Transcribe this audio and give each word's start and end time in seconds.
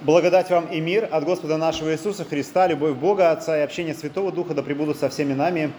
Благодать 0.00 0.48
вам 0.48 0.66
и 0.66 0.78
мир 0.78 1.08
от 1.10 1.24
Господа 1.24 1.56
нашего 1.56 1.90
Иисуса 1.90 2.24
Христа, 2.24 2.68
любовь 2.68 2.94
Бога, 2.94 3.32
Отца 3.32 3.58
и 3.58 3.62
общение 3.62 3.94
Святого 3.94 4.30
Духа 4.30 4.54
да 4.54 4.62
пребудут 4.62 4.96
со 4.96 5.08
всеми 5.08 5.32
нами. 5.32 5.72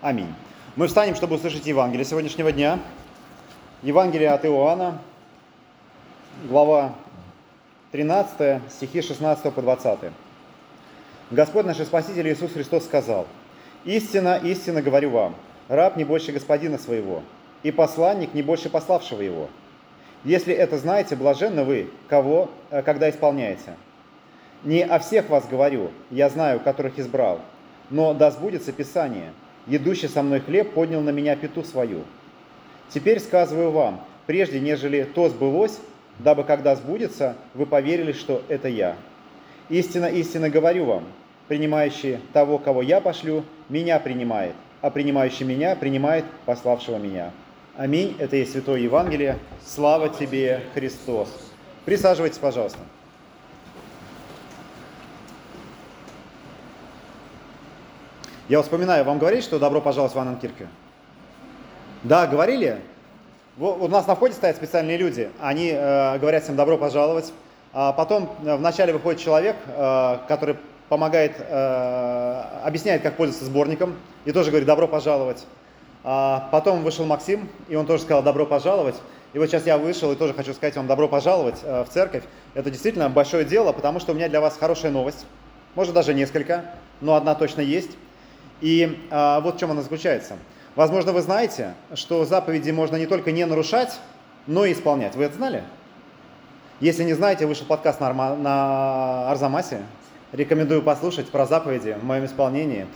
Аминь. 0.00 0.34
Мы 0.74 0.88
встанем, 0.88 1.14
чтобы 1.14 1.36
услышать 1.36 1.64
Евангелие 1.64 2.04
сегодняшнего 2.04 2.50
дня. 2.50 2.80
Евангелие 3.84 4.30
от 4.30 4.44
Иоанна, 4.44 4.98
глава 6.48 6.94
13, 7.92 8.60
стихи 8.72 9.02
16 9.02 9.54
по 9.54 9.62
20. 9.62 10.00
Господь 11.30 11.64
наш 11.64 11.76
Спаситель 11.76 12.32
Иисус 12.32 12.50
Христос 12.50 12.86
сказал, 12.86 13.28
«Истина, 13.84 14.40
истинно 14.42 14.82
говорю 14.82 15.10
вам, 15.10 15.36
раб 15.68 15.96
не 15.96 16.02
больше 16.02 16.32
господина 16.32 16.76
своего, 16.76 17.22
и 17.62 17.70
посланник 17.70 18.34
не 18.34 18.42
больше 18.42 18.68
пославшего 18.68 19.20
его». 19.20 19.48
Если 20.24 20.54
это 20.54 20.78
знаете, 20.78 21.16
блаженны 21.16 21.64
вы, 21.64 21.90
кого, 22.08 22.50
э, 22.70 22.82
когда 22.82 23.10
исполняете. 23.10 23.74
Не 24.64 24.82
о 24.82 24.98
всех 24.98 25.28
вас 25.28 25.46
говорю, 25.46 25.90
я 26.10 26.30
знаю, 26.30 26.60
которых 26.60 26.98
избрал, 26.98 27.40
но 27.90 28.14
да 28.14 28.30
сбудется 28.30 28.72
Писание. 28.72 29.32
Едущий 29.66 30.08
со 30.08 30.22
мной 30.22 30.40
хлеб 30.40 30.72
поднял 30.72 31.02
на 31.02 31.10
меня 31.10 31.36
пету 31.36 31.62
свою. 31.62 32.04
Теперь 32.88 33.20
сказываю 33.20 33.70
вам, 33.70 34.02
прежде 34.26 34.60
нежели 34.60 35.04
то 35.04 35.28
сбылось, 35.28 35.78
дабы 36.18 36.44
когда 36.44 36.74
сбудется, 36.76 37.36
вы 37.52 37.66
поверили, 37.66 38.12
что 38.12 38.42
это 38.48 38.68
я. 38.68 38.96
Истинно, 39.68 40.06
истинно 40.06 40.48
говорю 40.48 40.86
вам, 40.86 41.04
принимающий 41.48 42.18
того, 42.32 42.58
кого 42.58 42.80
я 42.80 43.00
пошлю, 43.02 43.44
меня 43.68 44.00
принимает, 44.00 44.54
а 44.80 44.90
принимающий 44.90 45.44
меня 45.44 45.76
принимает 45.76 46.24
пославшего 46.46 46.96
меня. 46.96 47.30
Аминь. 47.76 48.14
Это 48.20 48.36
есть 48.36 48.52
Святое 48.52 48.78
Евангелие. 48.78 49.36
Слава 49.66 50.08
тебе, 50.08 50.62
Христос. 50.74 51.28
Присаживайтесь, 51.84 52.38
пожалуйста. 52.38 52.78
Я 58.48 58.62
вспоминаю, 58.62 59.04
вам 59.04 59.18
говорили, 59.18 59.40
что 59.40 59.58
добро 59.58 59.80
пожаловать 59.80 60.14
в 60.14 60.18
Анненкирке? 60.20 60.68
Да, 62.04 62.28
говорили? 62.28 62.80
У 63.58 63.88
нас 63.88 64.06
на 64.06 64.14
входе 64.14 64.34
стоят 64.34 64.54
специальные 64.54 64.96
люди. 64.96 65.30
Они 65.40 65.70
э, 65.72 66.18
говорят 66.18 66.44
всем 66.44 66.54
добро 66.54 66.78
пожаловать. 66.78 67.32
А 67.72 67.92
потом 67.92 68.30
э, 68.44 68.54
вначале 68.54 68.92
выходит 68.92 69.20
человек, 69.20 69.56
э, 69.66 70.18
который 70.28 70.56
помогает, 70.88 71.32
э, 71.40 72.42
объясняет, 72.62 73.02
как 73.02 73.16
пользоваться 73.16 73.46
сборником, 73.46 73.96
и 74.26 74.30
тоже 74.30 74.50
говорит 74.50 74.68
добро 74.68 74.86
пожаловать. 74.86 75.44
А 76.04 76.48
потом 76.52 76.82
вышел 76.82 77.06
Максим, 77.06 77.48
и 77.68 77.76
он 77.76 77.86
тоже 77.86 78.02
сказал 78.02 78.22
«добро 78.22 78.44
пожаловать». 78.46 78.96
И 79.32 79.38
вот 79.38 79.46
сейчас 79.46 79.66
я 79.66 79.78
вышел 79.78 80.12
и 80.12 80.16
тоже 80.16 80.34
хочу 80.34 80.52
сказать 80.52 80.76
вам 80.76 80.86
«добро 80.86 81.08
пожаловать» 81.08 81.60
э, 81.62 81.82
в 81.82 81.88
церковь. 81.88 82.22
Это 82.52 82.70
действительно 82.70 83.08
большое 83.08 83.44
дело, 83.44 83.72
потому 83.72 83.98
что 83.98 84.12
у 84.12 84.14
меня 84.14 84.28
для 84.28 84.40
вас 84.40 84.56
хорошая 84.56 84.92
новость. 84.92 85.26
Может 85.74 85.94
даже 85.94 86.14
несколько, 86.14 86.66
но 87.00 87.14
одна 87.16 87.34
точно 87.34 87.62
есть. 87.62 87.90
И 88.60 89.06
а, 89.10 89.40
вот 89.40 89.56
в 89.56 89.58
чем 89.58 89.72
она 89.72 89.82
заключается. 89.82 90.36
Возможно, 90.76 91.12
вы 91.12 91.22
знаете, 91.22 91.74
что 91.94 92.24
заповеди 92.24 92.70
можно 92.70 92.96
не 92.96 93.06
только 93.06 93.32
не 93.32 93.44
нарушать, 93.44 93.98
но 94.46 94.64
и 94.64 94.72
исполнять. 94.72 95.16
Вы 95.16 95.24
это 95.24 95.36
знали? 95.36 95.64
Если 96.80 97.04
не 97.04 97.14
знаете, 97.14 97.46
вышел 97.46 97.66
подкаст 97.66 98.00
на, 98.00 99.30
Арзамасе. 99.30 99.82
Рекомендую 100.32 100.82
послушать 100.82 101.28
про 101.28 101.46
заповеди 101.46 101.96
в 102.00 102.04
моем 102.04 102.24
исполнении. 102.24 102.86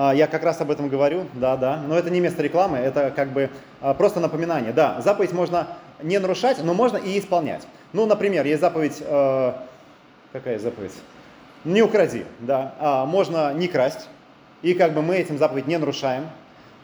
А, 0.00 0.14
я 0.14 0.28
как 0.28 0.44
раз 0.44 0.60
об 0.60 0.70
этом 0.70 0.88
говорю, 0.88 1.26
да, 1.34 1.56
да. 1.56 1.82
Но 1.84 1.98
это 1.98 2.08
не 2.08 2.20
место 2.20 2.40
рекламы, 2.40 2.78
это 2.78 3.12
как 3.14 3.30
бы 3.30 3.50
а, 3.80 3.94
просто 3.94 4.20
напоминание. 4.20 4.72
Да, 4.72 5.00
заповедь 5.00 5.32
можно 5.32 5.66
не 6.00 6.20
нарушать, 6.20 6.62
но 6.62 6.72
можно 6.72 6.98
и 6.98 7.18
исполнять. 7.18 7.66
Ну, 7.92 8.06
например, 8.06 8.46
есть 8.46 8.60
заповедь, 8.60 8.98
э, 9.00 9.52
какая 10.32 10.60
заповедь? 10.60 10.92
Не 11.64 11.82
укради, 11.82 12.24
да. 12.38 12.74
А, 12.78 13.06
можно 13.06 13.52
не 13.52 13.66
красть, 13.66 14.08
и 14.62 14.74
как 14.74 14.94
бы 14.94 15.02
мы 15.02 15.16
этим 15.16 15.36
заповедь 15.36 15.66
не 15.66 15.76
нарушаем. 15.78 16.28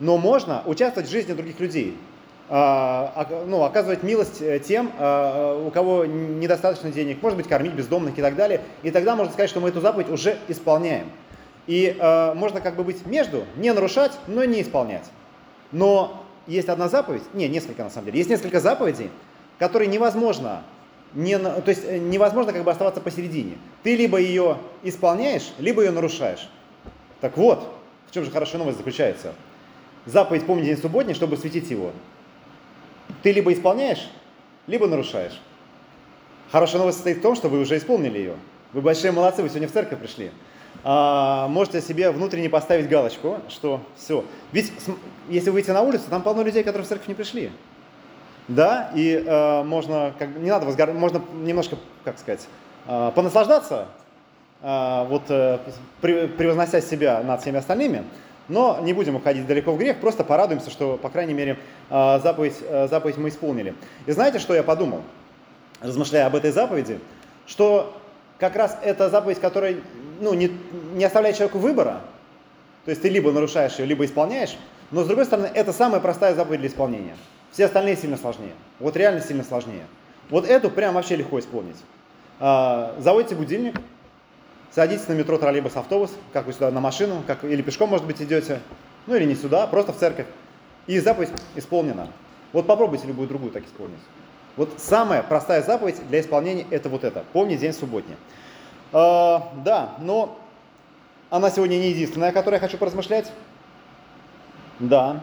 Но 0.01 0.19
можно 0.19 0.65
участвовать 0.67 1.09
в 1.09 1.13
жизни 1.13 1.35
других 1.35 1.61
людей. 1.61 1.97
А, 2.49 3.29
ну, 3.47 3.63
оказывать 3.63 4.03
милость 4.03 4.43
э, 4.43 4.59
тем, 4.59 4.89
у 4.89 5.71
кого 5.71 6.05
недостаточно 6.05 6.91
денег, 6.91 7.23
может 7.23 7.37
быть, 7.37 7.47
кормить 7.47 7.75
бездомных 7.75 8.19
и 8.19 8.23
так 8.23 8.35
далее. 8.35 8.61
И 8.83 8.91
тогда 8.91 9.15
можно 9.15 9.33
сказать, 9.33 9.51
что 9.51 9.61
мы 9.61 9.69
эту 9.69 9.81
заповедь 9.81 10.11
уже 10.11 10.37
исполняем. 10.49 11.13
И 11.67 11.97
э, 11.99 12.35
можно 12.35 12.61
как 12.61 12.77
бы 12.77 12.85
быть 12.85 13.07
между, 13.07 13.45
не 13.57 13.73
нарушать, 13.73 14.13
но 14.27 14.45
не 14.45 14.61
исполнять. 14.63 15.05
Но 15.73 16.25
есть 16.47 16.69
одна 16.69 16.89
заповедь, 16.89 17.23
не, 17.33 17.49
несколько 17.49 17.83
на 17.85 17.91
самом 17.91 18.07
деле, 18.07 18.19
есть 18.19 18.31
несколько 18.31 18.61
заповедей, 18.61 19.11
которые 19.59 19.89
невозможно, 19.89 20.63
не, 21.15 21.39
то 21.39 21.65
есть 21.67 21.83
э, 21.85 21.99
невозможно 21.99 22.53
как 22.53 22.65
бы 22.65 22.71
оставаться 22.71 23.01
посередине. 23.01 23.57
Ты 23.83 23.97
либо 23.97 24.19
ее 24.19 24.59
исполняешь, 24.83 25.53
либо 25.59 25.83
ее 25.83 25.91
нарушаешь. 25.91 26.49
Так 27.21 27.39
вот, 27.39 27.67
в 28.09 28.13
чем 28.13 28.25
же 28.25 28.31
хорошая 28.31 28.59
новость 28.59 28.79
заключается. 28.79 29.33
Заповедь 30.05 30.45
«Помни 30.45 30.65
день 30.65 30.77
субботний, 30.77 31.15
чтобы 31.15 31.39
светить 31.39 31.71
его». 31.71 31.93
Ты 33.23 33.33
либо 33.33 33.53
исполняешь, 33.55 34.11
либо 34.67 34.87
нарушаешь. 34.87 35.41
Хорошая 36.53 36.81
новость 36.81 36.99
состоит 36.99 37.19
в 37.19 37.23
том, 37.23 37.37
что 37.37 37.49
вы 37.49 37.61
уже 37.61 37.79
исполнили 37.79 38.19
ее. 38.19 38.37
Вы 38.75 38.83
большие 38.83 39.13
молодцы, 39.13 39.43
вы 39.43 39.49
сегодня 39.49 39.69
в 39.69 39.73
церковь 39.73 39.99
пришли 39.99 40.31
а, 40.85 41.49
можете 41.49 41.81
себе 41.81 42.11
внутренне 42.11 42.51
поставить 42.51 42.89
галочку, 42.89 43.39
что 43.49 43.81
все. 43.97 44.23
Ведь 44.53 44.71
если 45.29 45.49
выйти 45.49 45.71
на 45.71 45.81
улицу, 45.81 46.05
там 46.11 46.23
полно 46.23 46.43
людей, 46.43 46.63
которые 46.63 46.85
в 46.85 46.89
церковь 46.89 47.09
не 47.09 47.15
пришли. 47.15 47.51
Да, 48.47 48.91
и 48.95 49.25
э, 49.27 49.63
можно, 49.63 50.13
как, 50.19 50.37
не 50.37 50.51
надо 50.51 50.67
возгор... 50.67 50.93
можно 50.93 51.23
немножко, 51.33 51.77
как 52.05 52.19
сказать, 52.19 52.47
э, 52.87 53.13
понаслаждаться, 53.15 53.87
э, 54.61 55.07
вот 55.09 55.23
э, 55.31 55.59
превознося 56.03 56.83
себя 56.83 57.23
над 57.23 57.41
всеми 57.41 57.57
остальными, 57.57 58.05
но 58.49 58.79
не 58.83 58.93
будем 58.93 59.17
уходить 59.17 59.47
далеко 59.47 59.73
в 59.73 59.79
грех, 59.79 59.99
просто 59.99 60.25
порадуемся, 60.25 60.69
что, 60.69 60.99
по 60.99 61.09
крайней 61.09 61.33
мере, 61.33 61.59
э, 61.89 62.21
заповедь, 62.23 62.57
э, 62.61 62.89
заповедь 62.89 63.17
мы 63.17 63.31
исполнили. 63.31 63.75
И 64.05 64.13
знаете, 64.13 64.39
что 64.39 64.55
я 64.55 64.63
подумал, 64.63 65.01
размышляя 65.81 66.27
об 66.27 66.37
этой 66.37 66.51
заповеди, 66.51 67.01
что 67.47 67.97
как 68.39 68.57
раз 68.57 68.77
эта 68.83 69.09
заповедь, 69.09 69.41
которая 69.41 69.77
ну, 70.21 70.35
не, 70.35 70.51
не 70.95 71.05
оставляет 71.05 71.37
человеку 71.37 71.59
выбора, 71.59 72.01
то 72.85 72.91
есть 72.91 73.03
ты 73.03 73.09
либо 73.09 73.33
нарушаешь 73.33 73.79
ее, 73.79 73.87
либо 73.87 74.05
исполняешь, 74.05 74.57
но 74.91 75.03
с 75.03 75.07
другой 75.07 75.25
стороны, 75.25 75.51
это 75.53 75.73
самая 75.73 76.01
простая 76.01 76.35
заповедь 76.35 76.61
для 76.61 76.69
исполнения. 76.69 77.17
Все 77.53 77.67
остальные 77.67 77.97
сильно 77.97 78.17
сложнее. 78.17 78.53
Вот 78.81 78.97
реально 78.97 79.21
сильно 79.21 79.45
сложнее. 79.45 79.85
Вот 80.31 80.47
эту 80.47 80.71
прям 80.71 80.95
вообще 80.95 81.17
легко 81.17 81.39
исполнить. 81.39 81.77
А, 82.41 82.95
заводите 82.99 83.35
будильник, 83.35 83.81
садитесь 84.73 85.09
на 85.09 85.13
метро, 85.13 85.39
троллейбус, 85.39 85.77
автобус, 85.77 86.11
как 86.33 86.47
вы 86.47 86.53
сюда 86.53 86.71
на 86.71 86.81
машину, 86.81 87.23
как, 87.27 87.45
или 87.45 87.63
пешком, 87.63 87.91
может 87.91 88.07
быть, 88.07 88.21
идете, 88.21 88.61
ну 89.07 89.15
или 89.15 89.25
не 89.25 89.35
сюда, 89.35 89.67
просто 89.67 89.93
в 89.93 89.99
церковь. 89.99 90.27
И 90.87 90.99
заповедь 90.99 91.31
исполнена. 91.55 92.09
Вот 92.53 92.67
попробуйте 92.67 93.07
любую 93.07 93.29
другую 93.29 93.53
так 93.53 93.65
исполнить. 93.65 94.01
Вот 94.57 94.71
самая 94.79 95.23
простая 95.23 95.63
заповедь 95.63 95.97
для 96.09 96.21
исполнения 96.21 96.67
это 96.71 96.89
вот 96.89 97.05
это. 97.05 97.25
Помни 97.33 97.57
день 97.57 97.73
субботний. 97.73 98.17
А, 98.95 99.51
да, 99.65 99.95
но 99.99 100.39
она 101.29 101.51
сегодня 101.51 101.75
не 101.75 101.89
единственная, 101.89 102.29
о 102.29 102.33
которой 102.33 102.55
я 102.55 102.61
хочу 102.61 102.79
поразмышлять. 102.79 103.31
Да. 104.79 105.21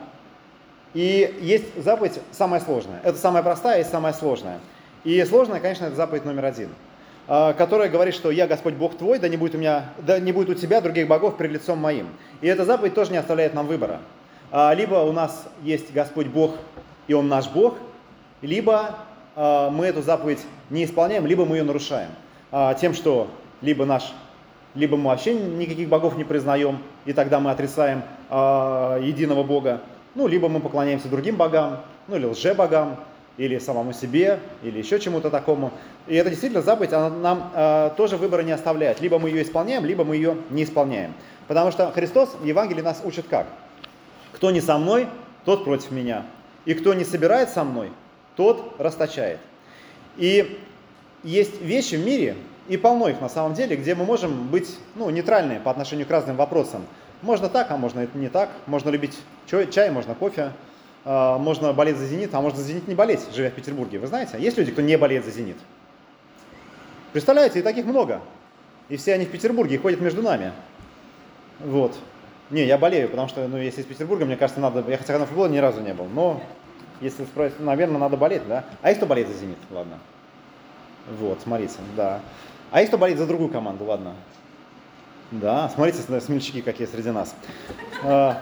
И 0.93 1.37
есть 1.39 1.81
заповедь 1.81 2.19
самая 2.31 2.59
сложная. 2.59 2.99
Это 3.01 3.17
самая 3.17 3.41
простая 3.43 3.79
и 3.79 3.85
самая 3.85 4.11
сложная. 4.11 4.59
И 5.05 5.23
сложная, 5.23 5.61
конечно, 5.61 5.85
это 5.85 5.95
заповедь 5.95 6.25
номер 6.25 6.45
один, 6.45 6.67
а, 7.29 7.53
которая 7.53 7.87
говорит, 7.87 8.13
что 8.13 8.29
«Я 8.29 8.45
Господь 8.45 8.73
Бог 8.73 8.97
твой, 8.97 9.19
да 9.19 9.29
не 9.29 9.37
будет 9.37 9.55
у, 9.55 9.57
меня, 9.57 9.85
да 9.99 10.19
не 10.19 10.33
будет 10.33 10.49
у 10.49 10.53
тебя 10.53 10.81
других 10.81 11.07
богов 11.07 11.37
пред 11.37 11.51
лицом 11.51 11.79
моим». 11.79 12.09
И 12.41 12.47
эта 12.47 12.65
заповедь 12.65 12.93
тоже 12.93 13.13
не 13.13 13.17
оставляет 13.17 13.53
нам 13.53 13.67
выбора. 13.67 14.01
А, 14.51 14.73
либо 14.73 14.95
у 14.95 15.13
нас 15.13 15.47
есть 15.63 15.93
Господь 15.93 16.27
Бог, 16.27 16.55
и 17.07 17.13
Он 17.13 17.29
наш 17.29 17.47
Бог, 17.47 17.77
либо 18.41 18.97
мы 19.33 19.85
эту 19.85 20.01
заповедь 20.01 20.41
не 20.69 20.83
исполняем, 20.83 21.25
либо 21.25 21.45
мы 21.45 21.55
ее 21.55 21.63
нарушаем 21.63 22.09
тем, 22.81 22.93
что 22.93 23.29
либо 23.61 23.85
наш, 23.85 24.13
либо 24.75 24.97
мы 24.97 25.05
вообще 25.05 25.33
никаких 25.33 25.89
богов 25.89 26.17
не 26.17 26.23
признаем, 26.23 26.79
и 27.05 27.13
тогда 27.13 27.39
мы 27.39 27.51
отрицаем 27.51 28.03
э, 28.29 28.99
единого 29.03 29.43
Бога, 29.43 29.81
ну, 30.15 30.27
либо 30.27 30.49
мы 30.49 30.59
поклоняемся 30.59 31.07
другим 31.07 31.37
богам, 31.37 31.81
ну, 32.07 32.15
или 32.17 32.25
лже-богам, 32.25 32.97
или 33.37 33.57
самому 33.59 33.93
себе, 33.93 34.39
или 34.61 34.79
еще 34.79 34.99
чему-то 34.99 35.29
такому. 35.29 35.71
И 36.07 36.15
это 36.15 36.29
действительно 36.29 36.61
заповедь, 36.61 36.93
она 36.93 37.09
нам 37.09 37.51
э, 37.53 37.91
тоже 37.95 38.17
выбора 38.17 38.41
не 38.41 38.51
оставляет. 38.51 39.01
Либо 39.01 39.19
мы 39.19 39.29
ее 39.29 39.43
исполняем, 39.43 39.85
либо 39.85 40.03
мы 40.03 40.15
ее 40.15 40.37
не 40.49 40.63
исполняем. 40.63 41.13
Потому 41.47 41.71
что 41.71 41.91
Христос 41.91 42.35
в 42.39 42.45
Евангелии 42.45 42.81
нас 42.81 43.01
учит 43.03 43.25
как? 43.29 43.47
Кто 44.33 44.51
не 44.51 44.61
со 44.61 44.77
мной, 44.77 45.07
тот 45.45 45.63
против 45.63 45.91
меня. 45.91 46.25
И 46.65 46.73
кто 46.73 46.93
не 46.93 47.03
собирает 47.03 47.49
со 47.49 47.63
мной, 47.63 47.91
тот 48.35 48.75
расточает. 48.77 49.39
И 50.17 50.59
есть 51.23 51.61
вещи 51.61 51.95
в 51.95 52.05
мире, 52.05 52.35
и 52.71 52.77
полно 52.77 53.09
их 53.09 53.19
на 53.19 53.27
самом 53.27 53.53
деле, 53.53 53.75
где 53.75 53.95
мы 53.95 54.05
можем 54.05 54.47
быть 54.47 54.77
ну, 54.95 55.09
нейтральны 55.09 55.59
по 55.59 55.69
отношению 55.69 56.07
к 56.07 56.09
разным 56.09 56.37
вопросам. 56.37 56.85
Можно 57.21 57.49
так, 57.49 57.69
а 57.69 57.75
можно 57.75 57.99
это 57.99 58.17
не 58.17 58.29
так. 58.29 58.49
Можно 58.65 58.89
любить 58.89 59.19
чай, 59.45 59.69
чай 59.69 59.91
можно 59.91 60.15
кофе. 60.15 60.53
А, 61.03 61.37
можно 61.37 61.73
болеть 61.73 61.97
за 61.97 62.05
«Зенит», 62.05 62.33
а 62.33 62.39
можно 62.39 62.59
за 62.59 62.63
«Зенит» 62.63 62.87
не 62.87 62.95
болеть, 62.95 63.27
живя 63.35 63.49
в 63.49 63.53
Петербурге. 63.53 63.99
Вы 63.99 64.07
знаете, 64.07 64.37
есть 64.39 64.57
люди, 64.57 64.71
кто 64.71 64.81
не 64.81 64.97
болеет 64.97 65.25
за 65.25 65.31
«Зенит»? 65.31 65.57
Представляете, 67.11 67.59
и 67.59 67.61
таких 67.61 67.83
много. 67.83 68.21
И 68.87 68.95
все 68.95 69.15
они 69.15 69.25
в 69.25 69.31
Петербурге 69.31 69.75
и 69.75 69.77
ходят 69.77 69.99
между 69.99 70.21
нами. 70.21 70.53
Вот. 71.59 71.97
Не, 72.51 72.63
я 72.63 72.77
болею, 72.77 73.09
потому 73.09 73.27
что, 73.27 73.45
ну, 73.49 73.57
если 73.57 73.81
из 73.81 73.85
Петербурга, 73.85 74.23
мне 74.23 74.37
кажется, 74.37 74.61
надо... 74.61 74.81
Я 74.89 74.97
хотя 74.97 75.19
на 75.19 75.25
футболе 75.25 75.51
ни 75.51 75.57
разу 75.57 75.81
не 75.81 75.93
был, 75.93 76.05
но 76.05 76.41
если 77.01 77.25
спросить, 77.25 77.59
наверное, 77.59 77.99
надо 77.99 78.15
болеть, 78.15 78.47
да? 78.47 78.63
А 78.81 78.87
есть 78.87 78.99
кто 78.99 79.07
болеет 79.07 79.27
за 79.27 79.33
«Зенит»? 79.33 79.57
Ладно. 79.71 79.99
Вот, 81.19 81.41
смотрите, 81.41 81.73
да. 81.97 82.21
А 82.71 82.79
есть 82.79 82.89
кто 82.89 82.97
болеет 82.97 83.19
за 83.19 83.27
другую 83.27 83.49
команду? 83.49 83.85
Ладно. 83.85 84.13
Да, 85.31 85.69
смотрите, 85.73 85.99
смельчаки 86.19 86.61
какие 86.61 86.87
среди 86.87 87.11
нас. 87.11 87.35
А, 88.03 88.41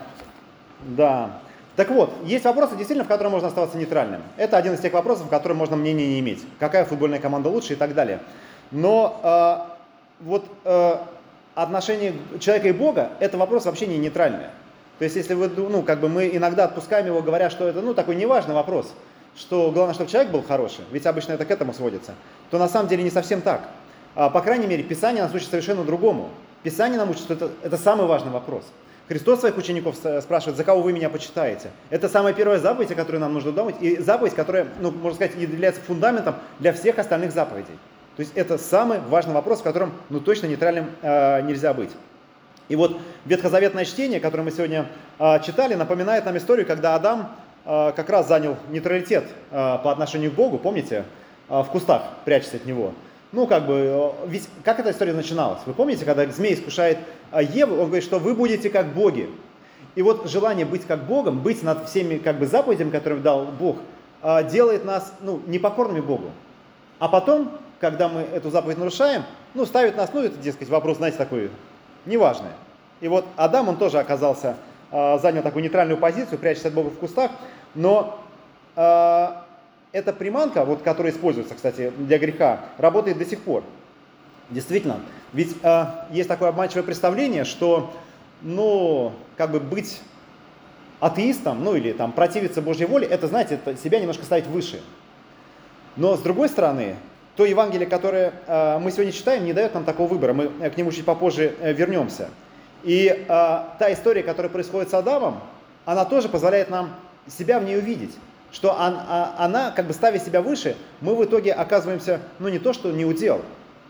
да. 0.81 1.39
Так 1.75 1.89
вот, 1.89 2.13
есть 2.23 2.45
вопросы, 2.45 2.75
действительно, 2.75 3.05
в 3.05 3.07
которых 3.07 3.31
можно 3.31 3.47
оставаться 3.47 3.77
нейтральным. 3.77 4.21
Это 4.37 4.57
один 4.57 4.73
из 4.73 4.79
тех 4.79 4.93
вопросов, 4.93 5.27
в 5.27 5.29
которых 5.29 5.57
можно 5.57 5.75
мнение 5.75 6.07
не 6.07 6.19
иметь. 6.19 6.43
Какая 6.59 6.85
футбольная 6.85 7.19
команда 7.19 7.49
лучше 7.49 7.73
и 7.73 7.75
так 7.75 7.93
далее. 7.93 8.19
Но 8.71 9.19
э, 9.23 10.23
вот 10.23 10.45
э, 10.63 10.95
отношение 11.55 12.15
человека 12.39 12.67
и 12.67 12.71
Бога– 12.71 13.11
это 13.19 13.37
вопрос 13.37 13.65
вообще 13.65 13.87
не 13.87 13.97
нейтральный. 13.97 14.47
То 14.97 15.05
есть, 15.05 15.15
если 15.15 15.33
вы, 15.33 15.47
ну, 15.47 15.81
как 15.81 16.01
бы 16.01 16.09
мы 16.09 16.29
иногда 16.33 16.65
отпускаем 16.65 17.05
его, 17.05 17.21
говоря, 17.21 17.49
что 17.49 17.67
это, 17.67 17.81
ну, 17.81 17.93
такой 17.93 18.15
неважный 18.15 18.53
вопрос, 18.53 18.91
что 19.35 19.71
главное, 19.71 19.93
чтобы 19.93 20.09
человек 20.09 20.31
был 20.31 20.43
хороший, 20.43 20.83
ведь 20.91 21.05
обычно 21.05 21.33
это 21.33 21.45
к 21.45 21.51
этому 21.51 21.73
сводится, 21.73 22.13
то 22.51 22.57
на 22.57 22.67
самом 22.67 22.89
деле 22.89 23.03
не 23.03 23.11
совсем 23.11 23.41
так. 23.41 23.61
А, 24.19 24.29
по 24.29 24.41
крайней 24.41 24.67
мере, 24.67 24.83
Писание 24.83 25.23
нас 25.23 25.33
учит 25.33 25.49
совершенно 25.49 25.85
другому. 25.85 26.27
Писание 26.61 26.99
нам 26.99 27.09
учит, 27.09 27.21
что 27.21 27.35
это, 27.35 27.51
это 27.63 27.77
самый 27.77 28.05
важный 28.05 28.31
вопрос. 28.31 28.65
Христос 29.07 29.39
своих 29.39 29.55
учеников 29.55 29.95
спрашивает, 29.95 30.57
за 30.57 30.65
кого 30.65 30.81
вы 30.81 30.91
меня 30.91 31.09
почитаете. 31.09 31.71
Это 31.89 32.09
самая 32.09 32.33
первая 32.33 32.59
заповедь, 32.59 32.91
о 32.91 32.95
которой 32.95 33.15
нам 33.15 33.33
нужно 33.33 33.53
думать, 33.53 33.75
и 33.79 33.95
заповедь, 33.95 34.33
которая, 34.33 34.67
ну, 34.81 34.91
можно 34.91 35.15
сказать, 35.15 35.37
является 35.37 35.79
фундаментом 35.79 36.35
для 36.59 36.73
всех 36.73 36.99
остальных 36.99 37.31
заповедей. 37.31 37.79
То 38.17 38.19
есть 38.19 38.33
это 38.35 38.57
самый 38.57 38.99
важный 38.99 39.33
вопрос, 39.33 39.61
в 39.61 39.63
котором 39.63 39.93
ну, 40.09 40.19
точно 40.19 40.47
нейтральным 40.47 40.91
э, 41.01 41.41
нельзя 41.43 41.73
быть. 41.73 41.91
И 42.67 42.75
вот 42.75 42.99
ветхозаветное 43.23 43.85
чтение, 43.85 44.19
которое 44.19 44.43
мы 44.43 44.51
сегодня 44.51 44.87
э, 45.17 45.39
читали, 45.45 45.75
напоминает 45.75 46.25
нам 46.25 46.37
историю, 46.37 46.67
когда 46.67 46.93
Адам 46.93 47.37
э, 47.63 47.93
как 47.95 48.09
раз 48.09 48.27
занял 48.27 48.57
нейтралитет 48.69 49.23
э, 49.49 49.77
по 49.81 49.93
отношению 49.93 50.31
к 50.31 50.33
Богу, 50.33 50.57
помните, 50.57 51.05
э, 51.47 51.61
в 51.61 51.67
кустах 51.67 52.03
прячется 52.25 52.57
от 52.57 52.65
него. 52.65 52.93
Ну, 53.31 53.45
как 53.45 53.67
бы, 53.67 53.73
э, 53.73 54.27
ведь 54.27 54.49
как 54.63 54.79
эта 54.79 54.91
история 54.91 55.13
начиналась? 55.13 55.59
Вы 55.65 55.73
помните, 55.73 56.03
когда 56.03 56.25
змей 56.27 56.55
искушает 56.55 56.97
э, 57.31 57.41
Еву, 57.43 57.75
он 57.75 57.85
говорит, 57.85 58.03
что 58.03 58.17
вы 58.17 58.33
будете 58.33 58.69
как 58.69 58.87
боги. 58.93 59.29
И 59.95 60.01
вот 60.01 60.27
желание 60.29 60.65
быть 60.65 60.85
как 60.85 61.03
Богом, 61.03 61.39
быть 61.39 61.61
над 61.61 61.87
всеми 61.87 62.17
как 62.17 62.39
бы 62.39 62.47
заповедями, 62.47 62.89
которые 62.89 63.21
дал 63.21 63.45
Бог, 63.45 63.77
э, 64.23 64.49
делает 64.49 64.83
нас 64.83 65.13
ну, 65.21 65.41
непокорными 65.45 66.01
Богу. 66.01 66.31
А 66.97 67.07
потом 67.07 67.51
когда 67.79 68.09
мы 68.09 68.21
эту 68.21 68.49
заповедь 68.49 68.77
нарушаем, 68.77 69.23
ну, 69.53 69.65
ставит 69.65 69.95
нас, 69.95 70.09
ну, 70.11 70.21
это, 70.21 70.37
дескать, 70.37 70.69
вопрос, 70.69 70.97
знаете, 70.97 71.17
такой 71.17 71.49
неважный. 72.05 72.49
И 72.99 73.07
вот 73.07 73.25
Адам, 73.37 73.69
он 73.69 73.77
тоже 73.77 73.99
оказался, 73.99 74.57
занял 74.91 75.41
такую 75.41 75.63
нейтральную 75.63 75.97
позицию, 75.97 76.39
прячется 76.39 76.67
от 76.67 76.73
Бога 76.73 76.89
в 76.89 76.97
кустах, 76.97 77.31
но 77.75 78.19
эта 79.91 80.13
приманка, 80.13 80.65
вот, 80.65 80.81
которая 80.81 81.11
используется, 81.11 81.55
кстати, 81.55 81.91
для 81.97 82.19
греха, 82.19 82.61
работает 82.77 83.17
до 83.17 83.25
сих 83.25 83.39
пор. 83.41 83.63
Действительно, 84.49 84.99
ведь 85.33 85.55
э, 85.61 85.85
есть 86.11 86.27
такое 86.27 86.49
обманчивое 86.49 86.83
представление, 86.83 87.43
что, 87.43 87.93
ну, 88.41 89.13
как 89.37 89.51
бы 89.51 89.59
быть 89.59 90.01
атеистом, 90.99 91.63
ну 91.63 91.75
или 91.75 91.93
там 91.93 92.11
противиться 92.11 92.61
Божьей 92.61 92.85
воле, 92.85 93.07
это, 93.07 93.27
знаете, 93.27 93.55
это 93.55 93.77
себя 93.77 93.99
немножко 93.99 94.25
ставить 94.25 94.47
выше. 94.47 94.81
Но 95.95 96.17
с 96.17 96.21
другой 96.21 96.49
стороны, 96.49 96.95
то 97.35 97.45
Евангелие, 97.45 97.87
которое 97.87 98.33
э, 98.47 98.79
мы 98.79 98.91
сегодня 98.91 99.11
читаем, 99.11 99.45
не 99.45 99.53
дает 99.53 99.73
нам 99.73 99.85
такого 99.85 100.07
выбора. 100.07 100.33
Мы 100.33 100.47
к 100.69 100.77
нему 100.77 100.91
чуть 100.91 101.05
попозже 101.05 101.55
э, 101.61 101.73
вернемся. 101.73 102.29
И 102.83 103.07
э, 103.07 103.25
та 103.27 103.93
история, 103.93 104.23
которая 104.23 104.51
происходит 104.51 104.89
с 104.89 104.93
Адамом, 104.93 105.39
она 105.85 106.05
тоже 106.05 106.27
позволяет 106.27 106.69
нам 106.69 106.89
себя 107.27 107.59
в 107.59 107.63
ней 107.63 107.77
увидеть. 107.77 108.13
Что 108.51 108.75
а, 108.77 109.35
она, 109.37 109.71
как 109.71 109.85
бы 109.87 109.93
ставя 109.93 110.19
себя 110.19 110.41
выше, 110.41 110.75
мы 111.01 111.15
в 111.15 111.23
итоге 111.23 111.53
оказываемся, 111.53 112.19
ну 112.39 112.49
не 112.49 112.59
то, 112.59 112.73
что 112.73 112.91
не 112.91 113.05
удел, 113.05 113.41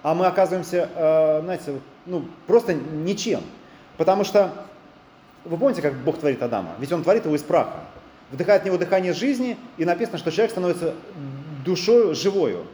а 0.03 0.13
мы 0.13 0.25
оказываемся, 0.25 0.89
знаете, 1.43 1.73
ну 2.05 2.25
просто 2.47 2.73
ничем. 2.73 3.41
Потому 3.97 4.23
что, 4.23 4.53
вы 5.43 5.57
помните, 5.57 5.81
как 5.81 5.93
Бог 5.93 6.17
творит 6.19 6.41
Адама? 6.41 6.71
Ведь 6.79 6.91
Он 6.91 7.03
творит 7.03 7.25
его 7.25 7.35
из 7.35 7.43
праха. 7.43 7.81
Вдыхает 8.31 8.61
в 8.61 8.65
него 8.65 8.77
дыхание 8.77 9.11
жизни, 9.13 9.57
и 9.77 9.85
написано, 9.85 10.17
что 10.17 10.31
человек 10.31 10.51
становится 10.51 10.93
душою 11.65 12.15
живою. 12.15 12.65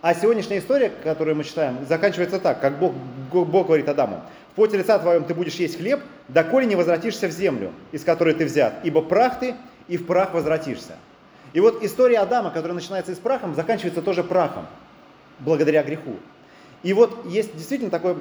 А 0.00 0.14
сегодняшняя 0.14 0.58
история, 0.58 0.90
которую 0.90 1.36
мы 1.36 1.44
читаем, 1.44 1.78
заканчивается 1.88 2.40
так, 2.40 2.60
как 2.60 2.78
Бог, 2.78 2.92
Бог 3.30 3.66
говорит 3.66 3.88
Адаму. 3.88 4.20
В 4.52 4.54
поте 4.54 4.76
лица 4.76 4.98
твоем 4.98 5.24
ты 5.24 5.34
будешь 5.34 5.54
есть 5.54 5.76
хлеб, 5.76 6.00
доколе 6.28 6.66
не 6.66 6.76
возвратишься 6.76 7.28
в 7.28 7.30
землю, 7.30 7.72
из 7.92 8.02
которой 8.02 8.34
ты 8.34 8.44
взят, 8.44 8.74
ибо 8.82 9.02
прах 9.02 9.38
ты, 9.38 9.54
и 9.88 9.96
в 9.96 10.06
прах 10.06 10.34
возвратишься. 10.34 10.96
И 11.52 11.60
вот 11.60 11.82
история 11.82 12.20
Адама, 12.20 12.50
которая 12.50 12.74
начинается 12.74 13.12
из 13.12 13.18
прахом, 13.18 13.54
заканчивается 13.54 14.02
тоже 14.02 14.24
прахом, 14.24 14.66
благодаря 15.40 15.82
греху. 15.82 16.16
И 16.82 16.92
вот 16.94 17.26
есть 17.26 17.54
действительно 17.56 17.90
такое, 17.90 18.16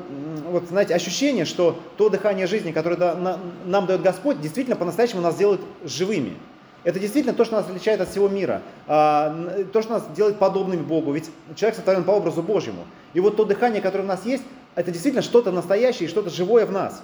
вот, 0.45 0.66
знаете, 0.68 0.94
ощущение, 0.94 1.45
что 1.45 1.80
то 1.98 2.10
дыхание 2.10 2.45
жизни, 2.45 2.72
которое 2.72 3.18
нам 3.66 3.86
дает 3.88 4.01
Господь, 4.01 4.39
действительно 4.39 4.75
по-настоящему 4.75 5.22
нас 5.22 5.36
делает 5.36 5.62
живыми. 5.83 6.38
Это 6.83 7.00
действительно 7.00 7.33
то, 7.33 7.45
что 7.45 7.56
нас 7.56 7.68
отличает 7.68 8.01
от 8.01 8.10
всего 8.10 8.28
мира, 8.28 8.62
а, 8.88 9.66
то, 9.72 9.81
что 9.81 9.94
нас 9.94 10.04
делает 10.16 10.38
подобными 10.39 10.81
Богу. 10.81 11.12
Ведь 11.12 11.30
человек 11.56 11.75
сотворен 11.75 12.04
по 12.04 12.12
образу 12.12 12.42
Божьему. 12.42 12.86
И 13.13 13.19
вот 13.19 13.36
то 13.36 13.45
дыхание, 13.45 13.81
которое 13.81 14.04
у 14.04 14.07
нас 14.07 14.25
есть, 14.25 14.44
это 14.74 14.92
действительно 14.92 15.22
что-то 15.22 15.51
настоящее, 15.51 16.10
что-то 16.10 16.30
живое 16.30 16.66
в 16.66 16.72
нас. 16.72 17.04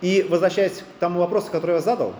И 0.00 0.26
возвращаясь 0.28 0.78
к 0.78 1.00
тому 1.00 1.20
вопросу, 1.20 1.50
который 1.50 1.76
я 1.76 1.80
задал, 1.80 2.14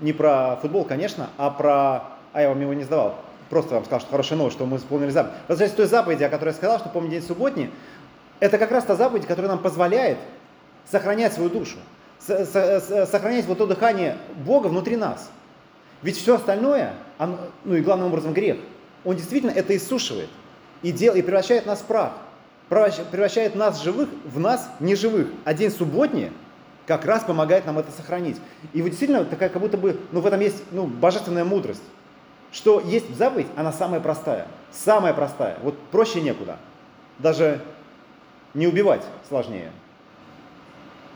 не 0.00 0.12
про 0.12 0.56
футбол, 0.56 0.84
конечно, 0.84 1.30
а 1.36 1.50
про... 1.50 2.04
А 2.32 2.42
я 2.42 2.48
вам 2.48 2.60
его 2.60 2.74
не 2.74 2.84
задавал. 2.84 3.16
Просто 3.50 3.74
вам 3.74 3.84
сказал, 3.84 4.00
что 4.00 4.10
хорошая 4.10 4.38
новость, 4.38 4.56
что 4.56 4.66
мы 4.66 4.78
исполнили 4.78 5.10
заповедь. 5.10 5.36
Возвращаясь 5.46 5.72
к 5.72 5.76
той 5.76 5.86
заповеди, 5.86 6.24
о 6.24 6.28
которой 6.28 6.50
я 6.50 6.54
сказал, 6.54 6.78
что 6.78 6.88
помню 6.88 7.10
день 7.10 7.22
субботний, 7.22 7.70
это 8.40 8.58
как 8.58 8.72
раз 8.72 8.84
та 8.84 8.96
заповедь, 8.96 9.26
которая 9.26 9.52
нам 9.52 9.60
позволяет 9.60 10.18
сохранять 10.90 11.32
свою 11.32 11.50
душу 11.50 11.78
сохранять 12.24 13.44
вот 13.46 13.58
то 13.58 13.66
дыхание 13.66 14.16
Бога 14.44 14.68
внутри 14.68 14.96
нас. 14.96 15.30
Ведь 16.02 16.16
все 16.16 16.36
остальное, 16.36 16.94
оно, 17.18 17.38
ну 17.64 17.76
и 17.76 17.80
главным 17.80 18.08
образом 18.08 18.32
грех, 18.32 18.58
он 19.04 19.16
действительно 19.16 19.50
это 19.50 19.76
иссушивает 19.76 20.28
и, 20.82 20.92
дел, 20.92 21.14
и 21.14 21.22
превращает 21.22 21.66
нас 21.66 21.80
в 21.80 21.84
прах, 21.84 22.12
превращает 22.68 23.54
нас 23.54 23.82
живых 23.82 24.08
в 24.24 24.38
нас 24.38 24.68
неживых. 24.80 25.28
А 25.44 25.54
день 25.54 25.70
субботний 25.70 26.30
как 26.86 27.04
раз 27.04 27.24
помогает 27.24 27.66
нам 27.66 27.78
это 27.78 27.90
сохранить. 27.90 28.36
И 28.72 28.82
вот 28.82 28.88
действительно 28.88 29.24
такая, 29.24 29.48
как 29.48 29.60
будто 29.60 29.76
бы, 29.76 29.98
ну 30.12 30.20
в 30.20 30.26
этом 30.26 30.40
есть 30.40 30.62
ну, 30.70 30.86
божественная 30.86 31.44
мудрость, 31.44 31.82
что 32.52 32.80
есть 32.80 33.14
заповедь, 33.16 33.46
она 33.56 33.72
самая 33.72 34.00
простая, 34.00 34.46
самая 34.70 35.14
простая, 35.14 35.58
вот 35.62 35.78
проще 35.90 36.20
некуда. 36.20 36.56
Даже 37.18 37.60
не 38.54 38.66
убивать 38.66 39.02
сложнее. 39.28 39.70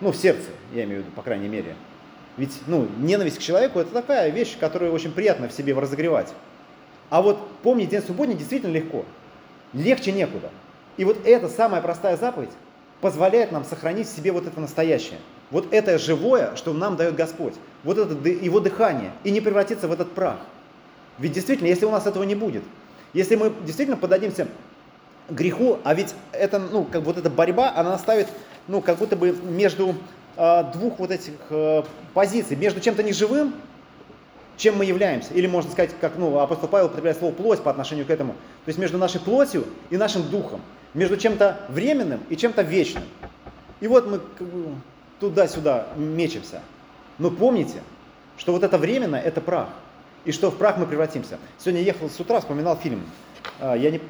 Ну, 0.01 0.13
в 0.13 0.17
сердце, 0.17 0.47
я 0.73 0.85
имею 0.85 1.03
в 1.03 1.05
виду, 1.05 1.15
по 1.17 1.23
крайней 1.23 1.49
мере. 1.49 1.75
Ведь, 2.37 2.57
ну, 2.67 2.89
ненависть 2.99 3.39
к 3.39 3.43
человеку– 3.43 3.79
это 3.81 3.93
такая 3.93 4.31
вещь, 4.31 4.57
которую 4.59 4.93
очень 4.93 5.11
приятно 5.11 5.49
в 5.49 5.53
себе 5.53 5.75
разогревать. 5.75 6.33
А 7.11 7.21
вот 7.21 7.49
помнить 7.63 7.89
день 7.89 8.03
субботний 8.03 8.37
действительно 8.37 8.73
легко. 8.73 9.05
Легче 9.73 10.13
некуда. 10.13 10.51
И 10.97 11.05
вот 11.05 11.19
эта 11.27 11.49
самая 11.49 11.81
простая 11.81 12.17
заповедь 12.17 12.51
позволяет 13.01 13.53
нам 13.53 13.65
сохранить 13.65 14.09
в 14.09 14.15
себе 14.15 14.33
вот 14.33 14.47
это 14.47 14.61
настоящее. 14.61 15.19
Вот 15.51 15.73
это 15.73 15.99
живое, 15.99 16.55
что 16.57 16.73
нам 16.73 16.97
дает 16.97 17.15
Господь. 17.15 17.55
Вот 17.85 17.97
это 17.99 18.15
его 18.29 18.61
дыхание. 18.61 19.13
И 19.25 19.31
не 19.31 19.41
превратиться 19.41 19.89
в 19.89 19.93
этот 19.93 20.13
прах. 20.13 20.39
Ведь 21.19 21.33
действительно, 21.33 21.69
если 21.69 21.85
у 21.85 21.91
нас 21.91 22.07
этого 22.07 22.25
не 22.25 22.35
будет, 22.35 22.63
если 23.13 23.37
мы 23.37 23.53
действительно 23.65 23.97
подадимся 23.97 24.49
греху, 25.31 25.79
а 25.85 25.95
ведь 25.95 26.15
это, 26.33 26.59
ну, 26.59 26.85
как 26.85 27.03
вот 27.03 27.19
эта 27.19 27.31
борьба, 27.31 27.73
она 27.75 27.99
ставит 27.99 28.29
ну, 28.69 28.83
как 28.83 28.99
будто 28.99 29.17
бы 29.17 29.33
между 29.33 29.95
э, 30.37 30.65
двух 30.75 30.99
вот 30.99 31.11
этих 31.11 31.33
э, 31.51 31.83
позиций, 32.15 32.57
между 32.57 32.81
чем-то 32.81 33.03
неживым, 33.03 33.55
чем 34.59 34.77
мы 34.77 34.85
являемся. 34.85 35.33
Или 35.33 35.47
можно 35.47 35.73
сказать, 35.73 35.93
как 35.99 36.19
ну, 36.19 36.39
апостол 36.39 36.69
Павел 36.69 36.87
употребляет 36.87 37.19
слово 37.19 37.33
плоть 37.33 37.63
по 37.63 37.71
отношению 37.71 38.05
к 38.05 38.11
этому. 38.11 38.35
То 38.35 38.69
есть 38.69 38.79
между 38.79 38.99
нашей 38.99 39.21
плотью 39.21 39.65
и 39.89 39.97
нашим 39.97 40.29
духом. 40.29 40.61
Между 40.93 41.17
чем-то 41.17 41.61
временным 41.71 42.21
и 42.29 42.37
чем-то 42.37 42.61
вечным. 42.61 43.05
И 43.81 43.89
вот 43.89 44.07
мы 44.07 44.19
как 44.19 44.47
бы, 44.47 44.75
туда-сюда 45.21 45.87
мечемся. 45.97 46.61
Но 47.19 47.31
помните, 47.31 47.83
что 48.37 48.53
вот 48.53 48.63
это 48.63 48.77
временное– 48.77 49.21
это 49.25 49.41
прах. 49.41 49.69
И 50.27 50.33
что 50.33 50.51
в 50.51 50.59
прах 50.59 50.77
мы 50.77 50.85
превратимся. 50.87 51.39
Сегодня 51.59 51.81
ехал 51.81 52.11
с 52.11 52.21
утра, 52.21 52.41
вспоминал 52.41 52.77
фильм. 52.77 53.03
А, 53.61 53.75
я 53.75 53.91
не, 53.91 54.01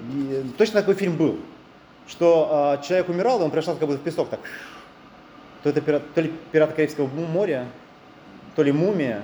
точно 0.57 0.81
такой 0.81 0.95
фильм 0.95 1.17
был 1.17 1.39
что 2.09 2.79
э, 2.81 2.87
человек 2.87 3.09
умирал, 3.11 3.41
и 3.41 3.45
он 3.45 3.51
пришел 3.51 3.77
как 3.77 3.87
будто 3.87 4.01
в 4.01 4.03
песок 4.03 4.31
так. 4.31 4.41
То 5.63 5.71
это 5.71 5.81
пират, 5.81 6.03
то 6.15 6.21
ли 6.23 6.33
пираты 6.51 6.73
Карибского 6.75 7.07
моря, 7.07 7.67
то 8.57 8.63
ли 8.63 8.73
мумия. 8.73 9.23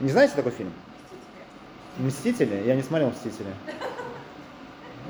Не 0.00 0.10
знаете 0.10 0.34
такой 0.36 0.52
фильм? 0.52 0.72
Мстители? 1.96 2.62
Я 2.64 2.76
не 2.76 2.82
смотрел 2.82 3.10
Мстители. 3.10 3.48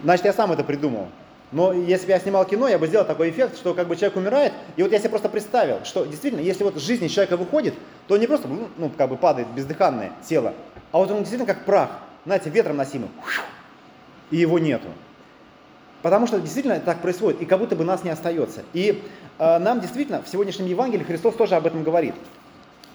значит, 0.02 0.25
я 0.25 0.33
сам 0.33 0.52
это 0.52 0.64
придумал. 0.64 1.09
Но 1.52 1.73
если 1.73 2.07
бы 2.07 2.12
я 2.12 2.21
снимал 2.21 2.45
кино, 2.45 2.68
я 2.68 2.78
бы 2.78 2.87
сделал 2.87 3.07
такой 3.07 3.30
эффект, 3.30 3.57
что 3.57 3.75
как 3.75 3.88
бы 3.88 3.97
человек 3.97 4.16
умирает, 4.16 4.52
и 4.76 4.83
вот 4.83 4.92
я 4.92 4.99
себе 4.99 5.11
просто 5.11 5.28
представил, 5.28 5.85
что 5.85 6.04
действительно, 6.04 6.40
если 6.40 6.62
вот 6.62 6.78
жизнь 6.78 7.04
из 7.04 7.11
человека 7.11 7.38
выходит, 7.38 7.75
то 8.07 8.16
не 8.18 8.26
просто, 8.26 8.49
ну, 8.49 8.90
как 8.90 9.09
бы 9.09 9.16
падает 9.16 9.49
бездыханное 9.49 10.12
тело, 10.26 10.52
а 10.92 10.99
вот 10.99 11.11
он 11.11 11.21
действительно 11.21 11.47
как 11.47 11.64
прах, 11.64 11.90
знаете, 12.26 12.50
ветром 12.50 12.76
носимый, 12.76 13.09
и 14.30 14.37
его 14.37 14.59
нету. 14.59 14.88
Потому 16.02 16.26
что 16.26 16.38
действительно 16.38 16.78
так 16.80 17.00
происходит, 17.00 17.40
и 17.40 17.47
как 17.47 17.59
будто 17.59 17.76
бы 17.76 17.85
нас 17.85 18.04
не 18.04 18.11
остается. 18.11 18.62
И 18.75 19.02
э, 19.38 19.59
нам 19.59 19.80
действительно 19.80 20.23
в 20.23 20.28
сегодняшнем 20.28 20.66
Евангелии 20.66 21.02
Христос 21.02 21.35
тоже 21.35 21.57
об 21.57 21.66
этом 21.66 21.83
говорит. 21.83 22.14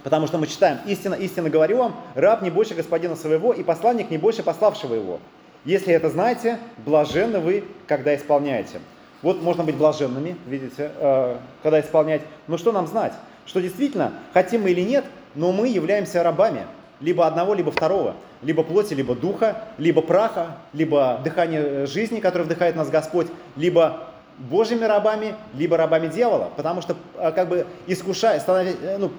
Потому 0.03 0.27
что 0.27 0.37
мы 0.37 0.47
читаем, 0.47 0.79
истинно, 0.85 1.15
истинно 1.15 1.49
говорю 1.49 1.77
вам, 1.77 1.95
раб 2.13 2.41
не 2.41 2.49
больше 2.49 2.75
господина 2.75 3.15
своего, 3.15 3.53
и 3.53 3.63
посланник 3.63 4.11
не 4.11 4.17
больше 4.17 4.43
пославшего 4.43 4.93
его. 4.95 5.19
Если 5.65 5.93
это 5.93 6.09
знаете, 6.09 6.59
блаженны 6.85 7.39
вы, 7.39 7.63
когда 7.87 8.13
исполняете. 8.15 8.79
Вот 9.21 9.41
можно 9.41 9.63
быть 9.63 9.75
блаженными, 9.75 10.35
видите, 10.45 10.91
э, 10.97 11.37
когда 11.63 11.79
исполнять. 11.79 12.21
Но 12.47 12.57
что 12.57 12.73
нам 12.73 12.87
знать? 12.87 13.13
Что 13.45 13.61
действительно, 13.61 14.11
хотим 14.33 14.63
мы 14.63 14.71
или 14.71 14.81
нет, 14.81 15.05
но 15.35 15.53
мы 15.53 15.69
являемся 15.69 16.21
рабами. 16.21 16.67
Либо 16.99 17.25
одного, 17.25 17.53
либо 17.53 17.71
второго. 17.71 18.15
Либо 18.41 18.63
плоти, 18.63 18.93
либо 18.93 19.15
духа, 19.15 19.63
либо 19.77 20.01
праха, 20.01 20.57
либо 20.73 21.21
дыхание 21.23 21.85
жизни, 21.85 22.19
которое 22.19 22.43
вдыхает 22.43 22.75
нас 22.75 22.89
Господь, 22.89 23.27
либо 23.55 24.09
Божьими 24.37 24.83
рабами, 24.83 25.35
либо 25.53 25.77
рабами 25.77 26.07
дьявола. 26.07 26.49
Потому 26.57 26.81
что, 26.81 26.97
э, 27.17 27.31
как 27.31 27.47
бы, 27.47 27.65
искушая, 27.87 28.41
становясь, 28.41 28.75
э, 28.81 28.97
ну, 28.97 29.11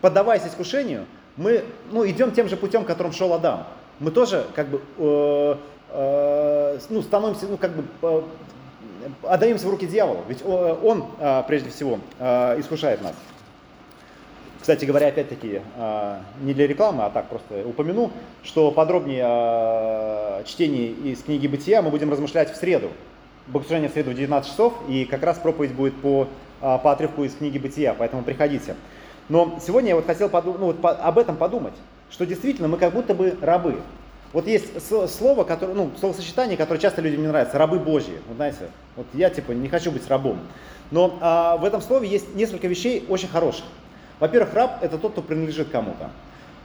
поддаваясь 0.00 0.46
искушению, 0.46 1.06
мы 1.36 1.64
ну, 1.90 2.08
идем 2.08 2.32
тем 2.32 2.48
же 2.48 2.56
путем, 2.56 2.84
которым 2.84 3.12
шел 3.12 3.32
Адам 3.32 3.66
мы 4.00 4.10
тоже 4.10 4.46
как 4.54 4.68
бы 4.68 4.80
э, 4.98 5.56
э, 5.90 6.78
ну, 6.88 7.02
становимся, 7.02 7.46
ну, 7.46 7.56
как 7.58 7.72
бы 7.72 7.84
э, 8.02 8.22
отдаемся 9.22 9.66
в 9.66 9.70
руки 9.70 9.86
дьяволу. 9.86 10.24
Ведь 10.26 10.44
он, 10.44 11.04
э, 11.18 11.42
прежде 11.46 11.70
всего, 11.70 12.00
э, 12.18 12.58
искушает 12.58 13.02
нас. 13.02 13.12
Кстати 14.60 14.84
говоря, 14.84 15.08
опять-таки, 15.08 15.60
э, 15.76 16.16
не 16.42 16.54
для 16.54 16.66
рекламы, 16.66 17.04
а 17.04 17.10
так 17.10 17.28
просто 17.28 17.66
упомяну, 17.66 18.10
что 18.42 18.70
подробнее 18.70 19.24
о 19.24 20.42
чтении 20.44 20.88
из 20.88 21.22
книги 21.22 21.46
«Бытия» 21.46 21.82
мы 21.82 21.90
будем 21.90 22.10
размышлять 22.10 22.50
в 22.50 22.56
среду. 22.56 22.90
Богослужение 23.46 23.90
в 23.90 23.92
среду 23.92 24.10
в 24.10 24.14
19 24.14 24.50
часов, 24.50 24.74
и 24.88 25.04
как 25.04 25.22
раз 25.22 25.38
проповедь 25.38 25.72
будет 25.72 25.94
по, 26.00 26.28
по 26.60 26.92
отрывку 26.92 27.24
из 27.24 27.34
книги 27.34 27.58
«Бытия», 27.58 27.94
поэтому 27.98 28.22
приходите. 28.22 28.76
Но 29.30 29.58
сегодня 29.64 29.90
я 29.90 29.96
вот 29.96 30.04
хотел 30.04 30.28
подум- 30.28 30.58
ну, 30.58 30.66
вот 30.66 30.80
по- 30.82 30.90
об 30.92 31.18
этом 31.18 31.36
подумать 31.36 31.74
что 32.10 32.26
действительно 32.26 32.68
мы 32.68 32.76
как 32.76 32.92
будто 32.92 33.14
бы 33.14 33.36
рабы. 33.40 33.76
Вот 34.32 34.46
есть 34.46 34.66
слово, 35.10 35.42
которое, 35.44 35.74
ну, 35.74 35.90
словосочетание, 35.98 36.56
которое 36.56 36.78
часто 36.78 37.00
людям 37.00 37.22
не 37.22 37.28
нравится, 37.28 37.58
рабы 37.58 37.78
Божьи. 37.78 38.14
Вот 38.28 38.36
знаете, 38.36 38.68
вот 38.94 39.06
я 39.14 39.30
типа 39.30 39.52
не 39.52 39.68
хочу 39.68 39.90
быть 39.90 40.06
рабом. 40.08 40.38
Но 40.92 41.18
а, 41.20 41.56
в 41.56 41.64
этом 41.64 41.80
слове 41.80 42.08
есть 42.08 42.34
несколько 42.34 42.68
вещей 42.68 43.04
очень 43.08 43.28
хороших. 43.28 43.64
Во-первых, 44.20 44.54
раб 44.54 44.78
это 44.82 44.98
тот, 44.98 45.12
кто 45.12 45.22
принадлежит 45.22 45.70
кому-то. 45.70 46.10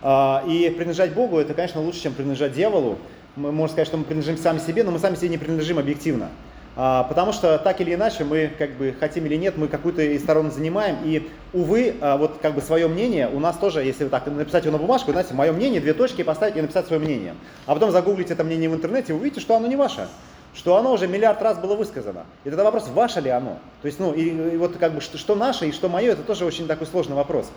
А, 0.04 0.44
и 0.46 0.70
принадлежать 0.70 1.14
Богу 1.14 1.40
это, 1.40 1.54
конечно, 1.54 1.82
лучше, 1.82 2.02
чем 2.02 2.14
принадлежать 2.14 2.54
дьяволу. 2.54 2.98
Мы 3.36 3.52
можем 3.52 3.70
сказать, 3.70 3.88
что 3.88 3.98
мы 3.98 4.04
принадлежим 4.04 4.38
сами 4.38 4.60
себе, 4.60 4.84
но 4.84 4.92
мы 4.92 5.00
сами 5.00 5.16
себе 5.16 5.30
не 5.30 5.38
принадлежим 5.38 5.80
объективно. 5.80 6.30
А, 6.77 7.03
потому 7.03 7.32
что 7.32 7.58
так 7.58 7.79
или 7.79 7.94
иначе 7.94 8.24
мы, 8.25 8.51
как 8.58 8.72
бы 8.72 8.94
хотим 9.00 9.25
или 9.25 9.36
нет, 9.36 9.58
мы 9.58 9.67
какую-то 9.67 10.01
из 10.01 10.22
сторон 10.22 10.51
занимаем. 10.51 10.98
И, 11.03 11.29
увы, 11.53 11.96
а, 12.01 12.17
вот 12.17 12.39
как 12.41 12.53
бы 12.53 12.62
свое 12.62 12.88
мнение 12.88 13.29
у 13.29 13.39
нас 13.39 13.58
тоже, 13.58 13.84
если 13.84 14.03
вот 14.03 14.12
так 14.12 14.27
написать 14.27 14.65
его 14.65 14.77
на 14.77 14.82
бумажку, 14.82 15.12
знаете, 15.12 15.34
мое 15.34 15.53
мнение, 15.53 15.79
две 15.79 15.94
точки 15.94 16.24
поставить 16.24 16.58
и 16.58 16.62
написать 16.62 16.88
свое 16.88 17.01
мнение. 17.01 17.36
А 17.65 17.74
потом 17.74 17.91
загуглить 17.91 18.29
это 18.29 18.44
мнение 18.44 18.70
в 18.70 18.75
интернете, 18.75 19.13
вы 19.13 19.22
увидите, 19.22 19.41
что 19.41 19.55
оно 19.55 19.67
не 19.67 19.75
ваше 19.75 20.08
что 20.53 20.77
оно 20.77 20.94
уже 20.94 21.05
миллиард 21.08 21.41
раз 21.41 21.58
было 21.58 21.75
высказано. 21.75 22.25
И 22.46 22.50
тогда 22.50 22.63
вопрос, 22.63 22.88
ваше 22.88 23.20
ли 23.20 23.29
оно? 23.29 23.60
То 23.82 23.88
есть, 23.88 24.00
ну, 24.00 24.13
и, 24.13 24.53
и 24.53 24.55
вот 24.55 24.77
как 24.77 24.94
бы 24.94 25.01
что, 25.01 25.17
что 25.17 25.36
наше 25.36 25.67
и 25.67 25.74
что 25.74 25.89
мое, 25.89 26.13
это 26.13 26.24
тоже 26.24 26.46
очень 26.46 26.65
такой 26.65 26.88
сложный 26.88 27.17
вопрос. 27.17 27.51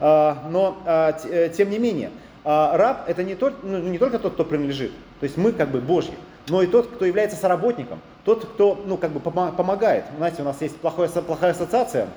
А, 0.00 0.46
но, 0.50 0.76
а, 0.84 1.12
т, 1.12 1.48
тем 1.56 1.70
не 1.70 1.78
менее, 1.78 2.10
а, 2.44 2.76
раб 2.76 3.04
это 3.06 3.24
не, 3.24 3.36
тот, 3.36 3.64
ну, 3.64 3.78
не 3.78 3.96
только 3.96 4.18
тот, 4.18 4.34
кто 4.34 4.44
принадлежит. 4.44 4.92
То 5.20 5.24
есть 5.24 5.38
мы 5.38 5.52
как 5.52 5.70
бы 5.70 5.80
Божьи 5.80 6.12
но 6.48 6.62
и 6.62 6.66
тот, 6.66 6.88
кто 6.88 7.04
является 7.04 7.36
соработником, 7.36 8.00
тот, 8.24 8.44
кто 8.44 8.80
ну, 8.86 8.96
как 8.96 9.10
бы 9.10 9.20
помогает. 9.20 10.04
Знаете, 10.16 10.42
у 10.42 10.44
нас 10.44 10.60
есть 10.60 10.76
плохая, 10.76 11.08
плохая 11.08 11.52
ассоциация 11.52 12.08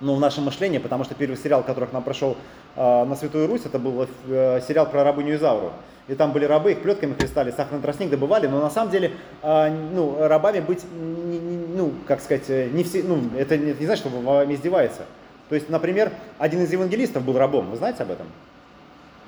ну, 0.00 0.14
в 0.14 0.20
нашем 0.20 0.44
мышлении, 0.44 0.78
потому 0.78 1.04
что 1.04 1.14
первый 1.14 1.36
сериал, 1.36 1.62
который 1.62 1.88
к 1.88 1.92
нам 1.92 2.02
прошел 2.02 2.36
э, 2.74 3.04
на 3.04 3.16
Святую 3.16 3.46
Русь, 3.46 3.62
это 3.64 3.78
был 3.78 4.06
э, 4.28 4.60
сериал 4.66 4.86
про 4.86 5.04
рабыню 5.04 5.36
Изауру. 5.36 5.72
И 6.08 6.14
там 6.14 6.32
были 6.32 6.44
рабы, 6.44 6.72
их 6.72 6.82
плетками 6.82 7.14
хлестали, 7.14 7.50
сахарный 7.50 7.82
тростник 7.82 8.10
добывали, 8.10 8.46
но 8.46 8.60
на 8.60 8.70
самом 8.70 8.90
деле, 8.90 9.12
э, 9.42 9.70
ну, 9.92 10.16
рабами 10.20 10.60
быть, 10.60 10.84
не, 10.94 11.38
не, 11.38 11.66
ну, 11.66 11.92
как 12.06 12.20
сказать, 12.20 12.48
э, 12.48 12.68
не 12.70 12.84
все, 12.84 13.02
ну, 13.02 13.20
это 13.36 13.58
не, 13.58 13.72
не 13.72 13.86
значит, 13.86 14.06
что 14.06 14.20
вами 14.20 14.54
издевается. 14.54 15.02
То 15.48 15.54
есть, 15.54 15.68
например, 15.68 16.12
один 16.38 16.62
из 16.62 16.72
евангелистов 16.72 17.24
был 17.24 17.36
рабом, 17.38 17.70
вы 17.70 17.76
знаете 17.76 18.02
об 18.02 18.10
этом? 18.10 18.26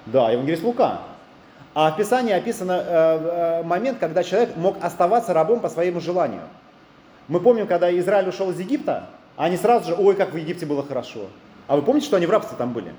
Да, 0.07 0.31
евангелист 0.31 0.63
Лука. 0.63 1.01
А 1.81 1.93
в 1.93 1.97
Писании 1.97 2.33
описан 2.33 2.69
э, 2.71 2.75
э, 2.75 3.63
момент, 3.63 3.99
когда 3.99 4.25
человек 4.25 4.57
мог 4.57 4.77
оставаться 4.81 5.33
рабом 5.33 5.61
по 5.61 5.69
своему 5.69 6.01
желанию. 6.01 6.41
Мы 7.29 7.39
помним, 7.39 7.69
когда 7.69 7.97
Израиль 7.99 8.29
ушел 8.29 8.51
из 8.51 8.59
Египта, 8.59 9.07
они 9.37 9.57
сразу 9.57 9.91
же, 9.91 9.95
ой, 9.95 10.17
как 10.17 10.33
в 10.33 10.37
Египте 10.37 10.67
было 10.67 10.83
хорошо. 10.83 11.27
А 11.69 11.77
вы 11.77 11.83
помните, 11.83 12.07
что 12.07 12.17
они 12.17 12.27
в 12.27 12.31
рабстве 12.31 12.57
там 12.59 12.73
были? 12.73 12.93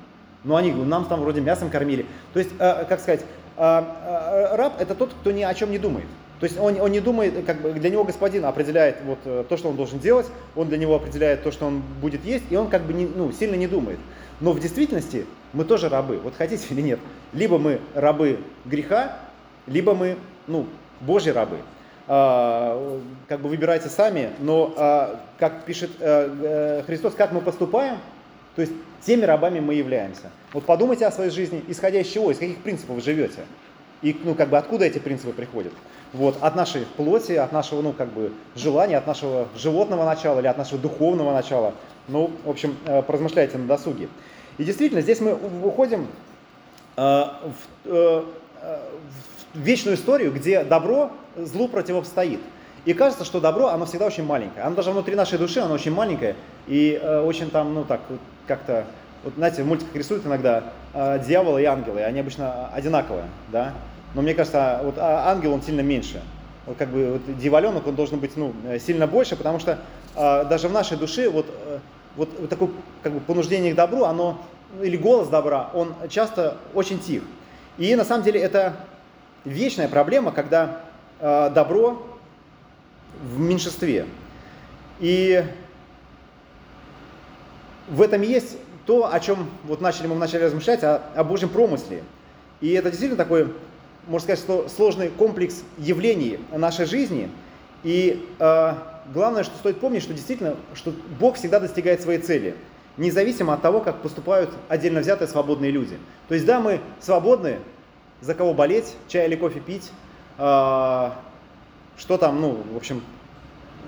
Ну, 0.46 0.56
они 0.56 0.72
нам 0.72 1.04
там 1.06 1.20
вроде 1.20 1.42
мясом 1.42 1.70
кормили. 1.70 2.06
То 2.32 2.40
есть, 2.40 2.52
э, 2.58 2.86
как 2.88 3.02
сказать, 3.02 3.26
раб 3.58 4.76
это 4.80 4.96
тот, 4.96 5.12
кто 5.12 5.32
ни 5.32 5.44
о 5.44 5.54
чем 5.54 5.72
не 5.72 5.80
думает. 5.80 6.06
То 6.40 6.46
есть 6.46 6.58
он, 6.58 6.80
он 6.80 6.90
не 6.92 7.02
думает, 7.02 7.46
как 7.46 7.60
бы 7.60 7.74
для 7.74 7.90
него 7.90 8.06
господин 8.06 8.46
определяет 8.46 9.00
вот 9.04 9.50
то, 9.50 9.58
что 9.58 9.68
он 9.68 9.76
должен 9.76 10.00
делать, 10.00 10.28
он 10.56 10.70
для 10.70 10.78
него 10.78 10.96
определяет 10.96 11.44
то, 11.44 11.52
что 11.52 11.66
он 11.66 11.84
будет 12.02 12.24
есть, 12.24 12.46
и 12.50 12.56
он 12.56 12.70
как 12.70 12.84
бы 12.84 12.94
не, 12.94 13.06
ну, 13.06 13.34
сильно 13.34 13.56
не 13.56 13.68
думает. 13.68 14.00
Но 14.40 14.54
в 14.54 14.60
действительности 14.62 15.26
мы 15.54 15.64
тоже 15.66 15.90
рабы, 15.90 16.18
вот 16.18 16.36
хотите 16.36 16.66
или 16.72 16.82
нет. 16.82 17.00
Либо 17.34 17.58
мы 17.58 17.80
рабы 17.94 18.40
греха, 18.66 19.18
либо 19.68 19.94
мы, 19.94 20.18
ну, 20.48 20.66
Божьи 21.02 21.30
рабы. 21.30 21.58
А, 22.08 23.00
как 23.28 23.42
бы 23.42 23.50
выбирайте 23.50 23.90
сами, 23.90 24.32
но, 24.40 24.74
а, 24.78 25.22
как 25.38 25.66
пишет 25.66 25.92
а, 26.00 26.84
Христос, 26.86 27.14
как 27.14 27.32
мы 27.32 27.42
поступаем, 27.42 27.98
то 28.56 28.62
есть 28.62 28.74
теми 29.06 29.26
рабами 29.26 29.60
мы 29.60 29.76
являемся. 29.76 30.32
Вот 30.54 30.66
подумайте 30.66 31.06
о 31.06 31.12
своей 31.12 31.30
жизни, 31.30 31.64
исходя 31.68 32.00
из 32.02 32.08
чего, 32.08 32.32
из 32.32 32.38
каких 32.40 32.58
принципов 32.58 32.96
вы 32.96 33.02
живете. 33.02 33.42
И, 34.02 34.18
ну, 34.24 34.34
как 34.34 34.50
бы, 34.50 34.58
откуда 34.58 34.86
эти 34.86 34.98
принципы 34.98 35.34
приходят? 35.34 35.74
Вот, 36.14 36.38
от 36.42 36.56
нашей 36.56 36.86
плоти, 36.98 37.34
от 37.34 37.52
нашего, 37.52 37.82
ну, 37.82 37.94
как 37.94 38.12
бы, 38.12 38.32
желания, 38.56 38.98
от 38.98 39.06
нашего 39.06 39.48
животного 39.56 40.06
начала 40.06 40.40
или 40.40 40.48
от 40.48 40.58
нашего 40.58 40.80
духовного 40.80 41.34
начала. 41.34 41.74
Ну, 42.08 42.32
в 42.44 42.50
общем, 42.50 42.76
э, 42.86 43.02
поразмышляйте 43.04 43.58
на 43.58 43.68
досуге. 43.68 44.08
И 44.60 44.66
действительно, 44.66 45.02
здесь 45.02 45.22
мы 45.22 45.34
уходим 45.64 46.08
э, 46.98 47.02
в, 47.02 47.86
э, 47.86 48.24
в 49.54 49.58
вечную 49.58 49.96
историю, 49.96 50.34
где 50.34 50.66
добро 50.66 51.12
злу 51.38 51.70
противостоит. 51.70 52.42
И 52.84 52.94
кажется, 52.94 53.24
что 53.24 53.40
добро, 53.40 53.68
оно 53.68 53.86
всегда 53.86 54.06
очень 54.06 54.26
маленькое. 54.26 54.66
Оно 54.66 54.76
даже 54.76 54.92
внутри 54.92 55.16
нашей 55.16 55.38
души, 55.38 55.62
оно 55.62 55.74
очень 55.74 55.94
маленькое. 55.94 56.36
И 56.68 57.00
э, 57.02 57.22
очень 57.22 57.50
там, 57.50 57.74
ну 57.74 57.86
так, 57.86 58.02
как-то, 58.48 58.86
вот 59.24 59.34
знаете, 59.36 59.64
в 59.64 59.66
мультиках 59.66 59.96
рисуют 59.96 60.26
иногда 60.26 60.66
э, 60.94 61.24
дьяволы 61.26 61.62
и 61.62 61.66
ангелы, 61.66 62.02
они 62.04 62.20
обычно 62.20 62.68
одинаковые, 62.74 63.26
да. 63.54 63.74
Но 64.14 64.22
мне 64.22 64.34
кажется, 64.34 64.82
вот 64.84 64.96
а, 64.98 65.32
ангел, 65.32 65.54
он 65.54 65.62
сильно 65.62 65.82
меньше. 65.82 66.22
Вот 66.66 66.76
как 66.78 66.90
бы 66.90 67.14
вот 67.14 67.38
дьяволенок, 67.38 67.88
он 67.88 67.96
должен 67.96 68.20
быть, 68.20 68.36
ну, 68.36 68.54
сильно 68.80 69.08
больше, 69.08 69.38
потому 69.38 69.60
что 69.60 69.78
э, 70.18 70.46
даже 70.50 70.68
в 70.68 70.74
нашей 70.74 70.98
душе 70.98 71.30
вот 71.30 71.46
э, 71.48 71.80
вот, 72.20 72.30
вот 72.38 72.50
такое 72.50 72.70
как 73.02 73.14
бы, 73.14 73.22
понуждение 73.22 73.72
к 73.72 73.76
добру, 73.76 74.04
оно, 74.04 74.44
или 74.82 74.98
голос 74.98 75.30
добра, 75.30 75.72
он 75.74 75.96
часто 76.10 76.58
очень 76.74 77.00
тих. 77.00 77.24
И 77.78 77.96
на 77.96 78.04
самом 78.04 78.24
деле 78.24 78.42
это 78.42 78.76
вечная 79.46 79.88
проблема, 79.88 80.34
когда 80.34 80.82
э, 81.22 81.50
добро 81.56 82.06
в 83.24 83.40
меньшинстве. 83.40 84.06
И 85.00 85.46
в 87.88 88.02
этом 88.02 88.22
есть 88.22 88.58
то, 88.86 89.12
о 89.12 89.20
чем 89.22 89.50
вот 89.64 89.80
начали 89.80 90.08
мы 90.08 90.16
вначале 90.16 90.46
размышлять, 90.46 90.84
о, 90.84 91.02
о 91.16 91.24
Божьем 91.24 91.48
промысле. 91.48 92.04
И 92.60 92.74
это 92.74 92.90
действительно 92.90 93.18
такой, 93.18 93.54
можно 94.08 94.26
сказать, 94.26 94.40
что 94.40 94.68
сложный 94.68 95.08
комплекс 95.08 95.64
явлений 95.78 96.38
нашей 96.52 96.86
жизни. 96.86 97.30
И 97.84 98.28
э, 98.40 98.74
главное, 99.14 99.44
что 99.44 99.56
стоит 99.58 99.80
помнить, 99.80 100.04
что 100.04 100.14
действительно, 100.14 100.56
что 100.74 100.94
Бог 101.20 101.36
всегда 101.36 101.60
достигает 101.60 102.02
своей 102.02 102.20
цели, 102.20 102.56
независимо 102.98 103.54
от 103.54 103.62
того, 103.62 103.82
как 103.82 104.02
поступают 104.02 104.52
отдельно 104.68 105.00
взятые 105.00 105.28
свободные 105.28 105.72
люди. 105.72 105.98
То 106.28 106.34
есть 106.34 106.46
да, 106.46 106.60
мы 106.60 106.82
свободны, 107.00 107.60
за 108.22 108.34
кого 108.34 108.54
болеть, 108.54 108.96
чай 109.08 109.28
или 109.28 109.36
кофе 109.36 109.60
пить, 109.60 109.92
э, 110.38 111.12
что 111.98 112.18
там, 112.18 112.42
ну, 112.42 112.64
в 112.74 112.78
общем, 112.78 113.02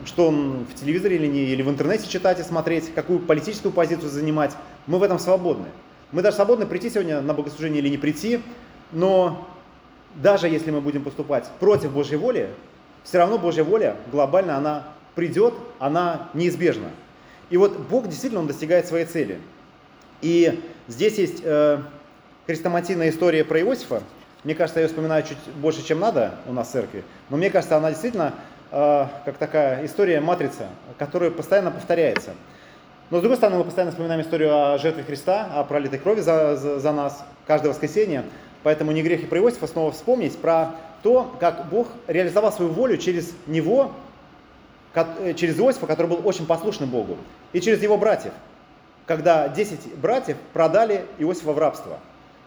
что 0.05 0.27
он 0.27 0.65
в 0.65 0.73
телевизоре 0.73 1.17
или, 1.17 1.27
не, 1.27 1.43
или 1.45 1.61
в 1.61 1.69
интернете 1.69 2.07
читать 2.07 2.39
и 2.39 2.43
смотреть, 2.43 2.93
какую 2.93 3.19
политическую 3.19 3.71
позицию 3.71 4.09
занимать. 4.09 4.55
Мы 4.87 4.97
в 4.97 5.03
этом 5.03 5.19
свободны. 5.19 5.67
Мы 6.11 6.21
даже 6.21 6.35
свободны 6.35 6.65
прийти 6.65 6.89
сегодня 6.89 7.21
на 7.21 7.33
богослужение 7.33 7.81
или 7.81 7.89
не 7.89 7.97
прийти, 7.97 8.41
но 8.91 9.47
даже 10.15 10.49
если 10.49 10.71
мы 10.71 10.81
будем 10.81 11.03
поступать 11.03 11.47
против 11.59 11.91
Божьей 11.91 12.17
воли, 12.17 12.49
все 13.03 13.17
равно 13.17 13.37
Божья 13.37 13.63
воля 13.63 13.95
глобально, 14.11 14.57
она 14.57 14.87
придет, 15.15 15.53
она 15.79 16.29
неизбежна. 16.33 16.89
И 17.49 17.57
вот 17.57 17.77
Бог 17.77 18.07
действительно, 18.07 18.41
Он 18.41 18.47
достигает 18.47 18.87
своей 18.87 19.05
цели. 19.05 19.39
И 20.21 20.63
здесь 20.87 21.17
есть 21.17 21.41
э, 21.43 21.79
хрестоматийная 22.47 23.09
история 23.09 23.43
про 23.43 23.59
Иосифа. 23.59 24.03
Мне 24.43 24.55
кажется, 24.55 24.79
я 24.79 24.85
ее 24.85 24.89
вспоминаю 24.89 25.23
чуть 25.23 25.37
больше, 25.55 25.85
чем 25.85 25.99
надо 25.99 26.35
у 26.47 26.53
нас 26.53 26.69
в 26.69 26.71
церкви. 26.71 27.03
Но 27.29 27.37
мне 27.37 27.49
кажется, 27.49 27.77
она 27.77 27.89
действительно 27.89 28.33
э, 28.71 29.05
как 29.25 29.37
такая 29.37 29.85
история 29.85 30.21
матрица, 30.21 30.67
которая 30.97 31.29
постоянно 31.31 31.71
повторяется. 31.71 32.31
Но 33.09 33.17
с 33.17 33.21
другой 33.21 33.37
стороны, 33.37 33.57
мы 33.57 33.65
постоянно 33.65 33.91
вспоминаем 33.91 34.21
историю 34.21 34.55
о 34.55 34.77
жертве 34.77 35.03
Христа, 35.03 35.49
о 35.53 35.63
пролитой 35.65 35.99
крови 35.99 36.21
за, 36.21 36.55
за, 36.55 36.79
за 36.79 36.91
нас 36.93 37.25
каждое 37.45 37.69
воскресенье. 37.69 38.23
Поэтому 38.63 38.91
не 38.91 39.03
грех 39.03 39.23
и 39.23 39.25
про 39.25 39.39
Иосифа 39.39 39.67
снова 39.67 39.91
вспомнить 39.91 40.37
про 40.37 40.75
то, 41.03 41.35
как 41.39 41.67
Бог 41.69 41.87
реализовал 42.07 42.53
свою 42.53 42.71
волю 42.71 42.97
через 42.97 43.33
него, 43.47 43.91
через 45.35 45.59
Иосифа, 45.59 45.87
который 45.87 46.07
был 46.07 46.21
очень 46.23 46.45
послушным 46.45 46.89
Богу, 46.89 47.17
и 47.53 47.61
через 47.61 47.81
его 47.81 47.97
братьев, 47.97 48.33
когда 49.05 49.47
10 49.47 49.95
братьев 49.95 50.37
продали 50.53 51.05
Иосифа 51.17 51.53
в 51.53 51.59
рабство. 51.59 51.99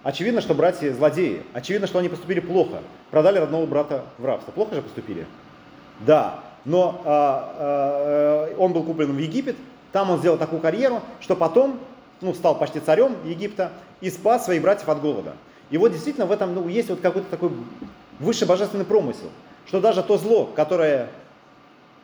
Очевидно, 0.02 0.42
что 0.42 0.54
братья 0.54 0.92
злодеи. 0.92 1.42
Очевидно, 1.54 1.86
что 1.86 1.98
они 1.98 2.10
поступили 2.10 2.40
плохо. 2.40 2.80
Продали 3.10 3.38
родного 3.38 3.64
брата 3.64 4.04
в 4.18 4.24
рабство. 4.26 4.52
Плохо 4.52 4.74
же 4.74 4.82
поступили? 4.82 5.26
Да. 6.00 6.40
Но 6.66 7.00
а, 7.04 7.54
а, 7.58 8.54
он 8.58 8.72
был 8.74 8.82
куплен 8.84 9.12
в 9.12 9.18
Египет, 9.18 9.56
там 9.92 10.10
он 10.10 10.18
сделал 10.18 10.38
такую 10.38 10.60
карьеру, 10.60 11.00
что 11.20 11.36
потом 11.36 11.78
ну, 12.20 12.34
стал 12.34 12.58
почти 12.58 12.80
царем 12.80 13.16
Египта 13.24 13.70
и 14.00 14.10
спас 14.10 14.44
своих 14.44 14.62
братьев 14.62 14.88
от 14.88 15.00
голода. 15.00 15.34
И 15.70 15.78
вот 15.78 15.92
действительно 15.92 16.26
в 16.26 16.32
этом 16.32 16.54
ну, 16.54 16.68
есть 16.68 16.90
вот 16.90 17.00
какой-то 17.00 17.28
такой 17.30 17.50
высший 18.18 18.48
божественный 18.48 18.84
промысел, 18.84 19.30
что 19.66 19.80
даже 19.80 20.02
то 20.02 20.18
зло, 20.18 20.46
которое 20.46 21.08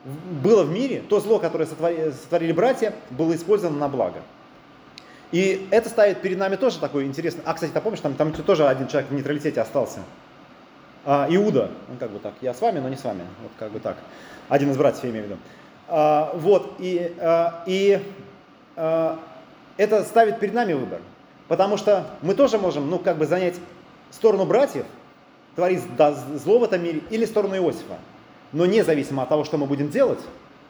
было 0.03 0.63
в 0.63 0.71
мире, 0.71 1.03
то 1.07 1.19
зло, 1.19 1.39
которое 1.39 1.65
сотворили, 1.65 2.51
братья, 2.51 2.93
было 3.11 3.35
использовано 3.35 3.77
на 3.77 3.87
благо. 3.87 4.21
И 5.31 5.67
это 5.71 5.89
ставит 5.89 6.21
перед 6.21 6.37
нами 6.37 6.55
тоже 6.55 6.79
такой 6.79 7.05
интересный... 7.05 7.43
А, 7.45 7.53
кстати, 7.53 7.71
ты 7.71 7.79
помнишь, 7.79 8.01
там, 8.01 8.15
там 8.15 8.33
тоже 8.33 8.67
один 8.67 8.87
человек 8.87 9.09
в 9.09 9.13
нейтралитете 9.13 9.61
остался. 9.61 9.99
А, 11.05 11.27
Иуда, 11.29 11.71
он 11.89 11.97
как 11.97 12.11
бы 12.11 12.19
так, 12.19 12.33
я 12.41 12.53
с 12.53 12.61
вами, 12.61 12.79
но 12.79 12.89
не 12.89 12.97
с 12.97 13.03
вами, 13.03 13.21
вот 13.41 13.51
как 13.57 13.71
бы 13.71 13.79
так. 13.79 13.95
Один 14.49 14.71
из 14.71 14.77
братьев, 14.77 15.03
я 15.03 15.09
имею 15.11 15.25
в 15.25 15.29
виду. 15.29 15.39
А, 15.87 16.31
вот, 16.35 16.75
и, 16.79 17.15
а, 17.19 17.63
и 17.65 18.01
а, 18.75 19.19
это 19.77 20.03
ставит 20.03 20.39
перед 20.39 20.53
нами 20.53 20.73
выбор. 20.73 20.99
Потому 21.47 21.77
что 21.77 22.07
мы 22.21 22.33
тоже 22.33 22.57
можем, 22.57 22.89
ну, 22.89 22.99
как 22.99 23.17
бы 23.17 23.25
занять 23.25 23.55
сторону 24.09 24.45
братьев, 24.45 24.85
творить 25.55 25.81
зло 26.35 26.59
в 26.59 26.63
этом 26.63 26.83
мире, 26.83 27.01
или 27.09 27.25
сторону 27.25 27.55
Иосифа. 27.55 27.97
Но 28.53 28.65
независимо 28.65 29.23
от 29.23 29.29
того, 29.29 29.43
что 29.43 29.57
мы 29.57 29.65
будем 29.65 29.89
делать, 29.89 30.19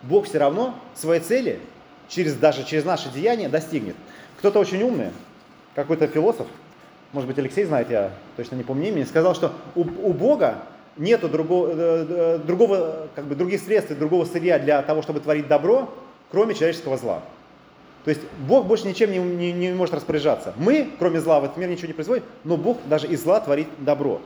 Бог 0.04 0.26
все 0.26 0.38
равно 0.38 0.76
своей 0.96 1.22
цели, 1.22 1.60
через, 2.08 2.36
даже 2.36 2.64
через 2.64 2.86
наши 2.86 3.10
деяния, 3.10 3.50
достигнет. 3.50 3.96
Кто-то 4.38 4.60
очень 4.60 4.82
умный, 4.84 5.10
какой-то 5.76 6.08
философ, 6.08 6.48
может 7.14 7.28
быть, 7.28 7.38
Алексей 7.38 7.66
знает, 7.66 7.90
я 7.90 8.12
точно 8.38 8.56
не 8.56 8.64
помню 8.64 8.90
имени, 8.90 9.04
сказал, 9.04 9.36
что 9.36 9.54
у, 9.76 9.82
у 9.82 10.14
Бога 10.14 10.64
нету 10.98 11.28
другого, 11.28 11.70
э, 11.72 12.06
э, 12.10 12.38
другого, 12.40 13.08
как 13.16 13.26
бы 13.26 13.36
других 13.36 13.62
средств, 13.62 13.98
другого 13.98 14.26
сырья 14.26 14.60
для 14.60 14.82
того, 14.82 15.02
чтобы 15.02 15.20
творить 15.20 15.48
добро, 15.48 15.94
кроме 16.30 16.54
человеческого 16.54 16.98
зла. 16.98 17.22
То 18.04 18.10
есть 18.10 18.22
Бог 18.48 18.66
больше 18.66 18.88
ничем 18.88 19.12
не, 19.12 19.20
не, 19.20 19.52
не 19.52 19.74
может 19.74 19.94
распоряжаться. 19.94 20.54
Мы, 20.58 20.90
кроме 20.98 21.20
зла, 21.20 21.40
в 21.40 21.46
этот 21.46 21.58
мир 21.58 21.70
ничего 21.70 21.88
не 21.88 21.94
производим, 21.94 22.24
но 22.44 22.58
Бог 22.58 22.78
даже 22.88 23.08
из 23.08 23.22
зла 23.22 23.40
творит 23.40 23.68
добро. 23.78 24.22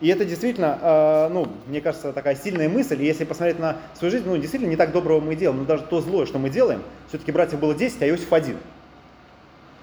И 0.00 0.08
это 0.08 0.24
действительно, 0.24 0.78
э, 0.80 1.28
ну, 1.30 1.46
мне 1.66 1.80
кажется, 1.80 2.12
такая 2.12 2.34
сильная 2.34 2.68
мысль. 2.68 3.02
И 3.02 3.04
если 3.04 3.24
посмотреть 3.24 3.58
на 3.58 3.76
свою 3.94 4.10
жизнь, 4.10 4.24
ну, 4.26 4.36
действительно, 4.36 4.70
не 4.70 4.76
так 4.76 4.92
доброго 4.92 5.20
мы 5.20 5.36
делаем. 5.36 5.60
Но 5.60 5.64
даже 5.66 5.82
то 5.84 6.00
злое, 6.00 6.26
что 6.26 6.38
мы 6.38 6.48
делаем, 6.48 6.82
все-таки 7.08 7.32
братьев 7.32 7.60
было 7.60 7.74
10, 7.74 8.02
а 8.02 8.08
Иосиф 8.08 8.32
один. 8.32 8.56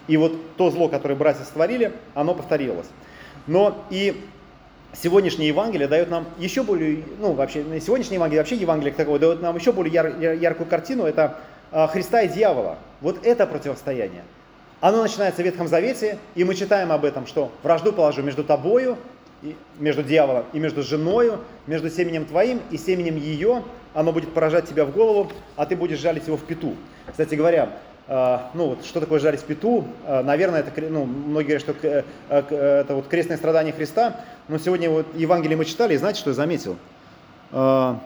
И 0.07 0.17
вот 0.17 0.33
то 0.55 0.71
зло, 0.71 0.87
которое 0.87 1.15
братья 1.15 1.43
сотворили, 1.43 1.91
оно 2.15 2.33
повторилось. 2.33 2.87
Но 3.45 3.85
и 3.89 4.23
сегодняшнее 4.93 5.49
Евангелие 5.49 5.87
дает 5.87 6.09
нам 6.09 6.25
еще 6.39 6.63
более, 6.63 7.03
ну 7.19 7.33
вообще, 7.33 7.63
сегодняшнее 7.79 8.15
Евангелие, 8.15 8.41
вообще 8.41 8.55
Евангелие 8.55 8.93
такое, 8.93 9.19
дает 9.19 9.41
нам 9.41 9.55
еще 9.55 9.71
более 9.71 9.93
яр, 9.93 10.19
яркую 10.19 10.67
картину, 10.67 11.03
это 11.03 11.37
а, 11.71 11.87
Христа 11.87 12.21
и 12.21 12.29
дьявола. 12.29 12.77
Вот 13.01 13.25
это 13.25 13.45
противостояние. 13.45 14.23
Оно 14.79 15.01
начинается 15.01 15.41
в 15.41 15.45
Ветхом 15.45 15.67
Завете, 15.67 16.17
и 16.35 16.43
мы 16.43 16.55
читаем 16.55 16.91
об 16.91 17.03
этом, 17.03 17.25
что 17.27 17.51
вражду 17.63 17.91
положу 17.91 18.21
между 18.21 18.43
тобою, 18.43 18.97
и, 19.41 19.55
между 19.79 20.03
дьяволом 20.03 20.45
и 20.53 20.59
между 20.59 20.83
женою, 20.83 21.39
между 21.67 21.89
семенем 21.89 22.25
твоим 22.25 22.61
и 22.71 22.77
семенем 22.77 23.17
ее, 23.17 23.63
оно 23.93 24.11
будет 24.11 24.33
поражать 24.33 24.67
тебя 24.67 24.85
в 24.85 24.91
голову, 24.91 25.31
а 25.55 25.65
ты 25.65 25.75
будешь 25.75 25.99
жалить 25.99 26.27
его 26.27 26.37
в 26.37 26.43
пету. 26.43 26.75
Кстати 27.07 27.35
говоря, 27.35 27.77
а, 28.07 28.51
ну 28.53 28.69
вот 28.69 28.85
что 28.85 28.99
такое 28.99 29.19
жарить 29.19 29.43
пету, 29.43 29.85
а, 30.05 30.23
наверное, 30.23 30.61
это, 30.61 30.81
ну, 30.81 31.05
многие 31.05 31.57
говорят, 31.57 31.61
что 31.61 31.75
э, 31.87 32.03
это 32.29 32.95
вот 32.95 33.07
крестное 33.07 33.37
страдание 33.37 33.73
Христа, 33.73 34.21
но 34.47 34.57
сегодня 34.57 34.89
вот 34.89 35.05
Евангелие 35.15 35.57
мы 35.57 35.65
читали, 35.65 35.93
и 35.93 35.97
знаете, 35.97 36.19
что 36.19 36.29
я 36.29 36.35
заметил? 36.35 36.77
Что 37.51 37.99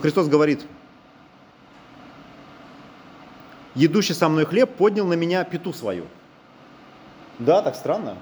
Христос 0.00 0.28
говорит, 0.28 0.64
едущий 3.74 4.14
со 4.14 4.28
мной 4.28 4.44
хлеб 4.44 4.70
поднял 4.70 5.06
на 5.06 5.14
меня 5.14 5.44
пету 5.44 5.72
свою. 5.72 6.06
Да, 7.38 7.62
так 7.62 7.74
странно. 7.74 8.16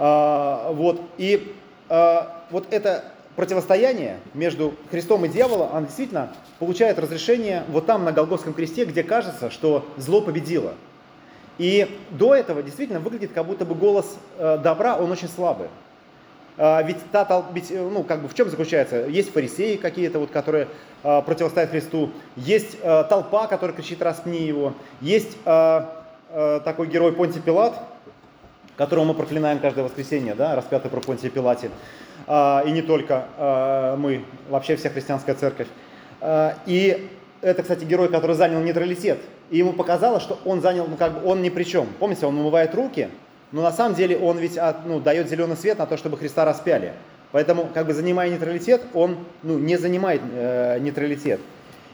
Вот, 0.00 1.02
и 1.18 1.54
вот 1.88 2.66
это 2.70 3.04
противостояние 3.36 4.18
между 4.34 4.74
Христом 4.90 5.24
и 5.24 5.28
дьяволом, 5.28 5.70
оно 5.72 5.86
действительно 5.86 6.32
получает 6.58 6.98
разрешение 6.98 7.64
вот 7.68 7.86
там, 7.86 8.04
на 8.04 8.12
Голгофском 8.12 8.54
кресте, 8.54 8.84
где 8.84 9.02
кажется, 9.02 9.50
что 9.50 9.86
зло 9.96 10.20
победило. 10.20 10.74
И 11.58 11.98
до 12.10 12.34
этого 12.34 12.62
действительно 12.62 13.00
выглядит, 13.00 13.32
как 13.32 13.44
будто 13.44 13.66
бы 13.66 13.74
голос 13.74 14.16
э, 14.38 14.58
добра, 14.62 14.96
он 14.96 15.12
очень 15.12 15.28
слабый. 15.28 15.68
А, 16.56 16.82
ведь, 16.82 16.96
та, 17.12 17.44
ведь 17.52 17.70
э, 17.70 17.86
ну, 17.86 18.02
как 18.02 18.22
бы 18.22 18.28
в 18.28 18.34
чем 18.34 18.48
заключается? 18.48 19.06
Есть 19.06 19.30
фарисеи 19.32 19.76
какие-то, 19.76 20.20
вот, 20.20 20.30
которые 20.30 20.68
э, 21.02 21.22
противостоят 21.22 21.70
Христу, 21.70 22.10
есть 22.36 22.80
толпа, 22.80 23.46
которая 23.46 23.76
кричит 23.76 24.00
«распни 24.00 24.38
его», 24.38 24.72
есть 25.02 25.36
такой 25.44 26.86
герой 26.86 27.12
Понти 27.12 27.40
Пилат, 27.40 27.74
которого 28.80 29.04
мы 29.04 29.12
проклинаем 29.12 29.58
каждое 29.58 29.84
воскресенье, 29.84 30.34
да, 30.34 30.56
распятый 30.56 30.90
про 30.90 31.02
Понтия 31.02 31.28
Пилате. 31.28 31.70
А, 32.26 32.62
и 32.64 32.70
не 32.70 32.80
только 32.80 33.26
а, 33.36 33.94
мы, 33.96 34.24
вообще 34.48 34.74
вся 34.76 34.88
христианская 34.88 35.34
церковь. 35.34 35.66
А, 36.22 36.54
и 36.64 37.10
это, 37.42 37.60
кстати, 37.60 37.84
герой, 37.84 38.08
который 38.08 38.34
занял 38.36 38.58
нейтралитет. 38.60 39.18
И 39.50 39.58
ему 39.58 39.74
показалось, 39.74 40.22
что 40.22 40.38
он 40.46 40.62
занял, 40.62 40.86
ну 40.86 40.96
как 40.96 41.12
бы 41.12 41.28
он 41.28 41.42
ни 41.42 41.50
при 41.50 41.64
чем. 41.64 41.88
Помните, 41.98 42.24
он 42.24 42.38
умывает 42.38 42.74
руки, 42.74 43.10
но 43.52 43.60
на 43.60 43.70
самом 43.70 43.96
деле 43.96 44.16
он 44.16 44.38
ведь 44.38 44.58
ну, 44.86 44.98
дает 44.98 45.28
зеленый 45.28 45.58
свет 45.58 45.78
на 45.78 45.84
то, 45.84 45.98
чтобы 45.98 46.16
Христа 46.16 46.46
распяли. 46.46 46.94
Поэтому, 47.32 47.68
как 47.74 47.86
бы 47.86 47.92
занимая 47.92 48.30
нейтралитет, 48.30 48.80
он 48.94 49.18
ну, 49.42 49.58
не 49.58 49.76
занимает 49.76 50.22
э, 50.32 50.78
нейтралитет. 50.78 51.40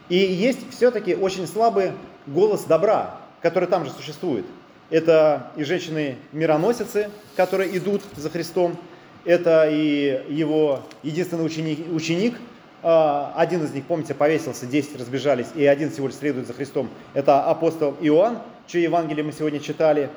И 0.09 0.15
есть 0.17 0.71
все-таки 0.71 1.17
очень 1.17 1.49
слабый 1.49 1.91
голос 2.29 2.63
добра, 2.63 3.17
который 3.43 3.69
там 3.69 3.85
же 3.85 3.91
существует. 3.91 4.47
Это 4.89 5.51
и 5.57 5.65
женщины-мироносицы, 5.65 7.11
которые 7.35 7.77
идут 7.77 8.03
за 8.17 8.31
Христом, 8.31 8.77
это 9.25 9.69
и 9.69 10.23
его 10.29 10.83
единственный 11.03 11.45
ученик, 11.45 11.93
ученик, 11.93 12.37
а, 12.85 13.33
один 13.35 13.65
из 13.65 13.73
них, 13.73 13.85
помните, 13.85 14.15
повесился, 14.15 14.65
10 14.65 15.01
разбежались, 15.01 15.49
и 15.57 15.67
один 15.67 15.91
всего 15.91 16.07
лишь 16.07 16.17
следует 16.17 16.47
за 16.47 16.53
Христом. 16.53 16.89
Это 17.15 17.45
апостол 17.45 17.97
Иоанн, 18.01 18.39
чье 18.69 18.85
Евангелие 18.85 19.25
мы 19.25 19.33
сегодня 19.33 19.59
читали. 19.59 20.09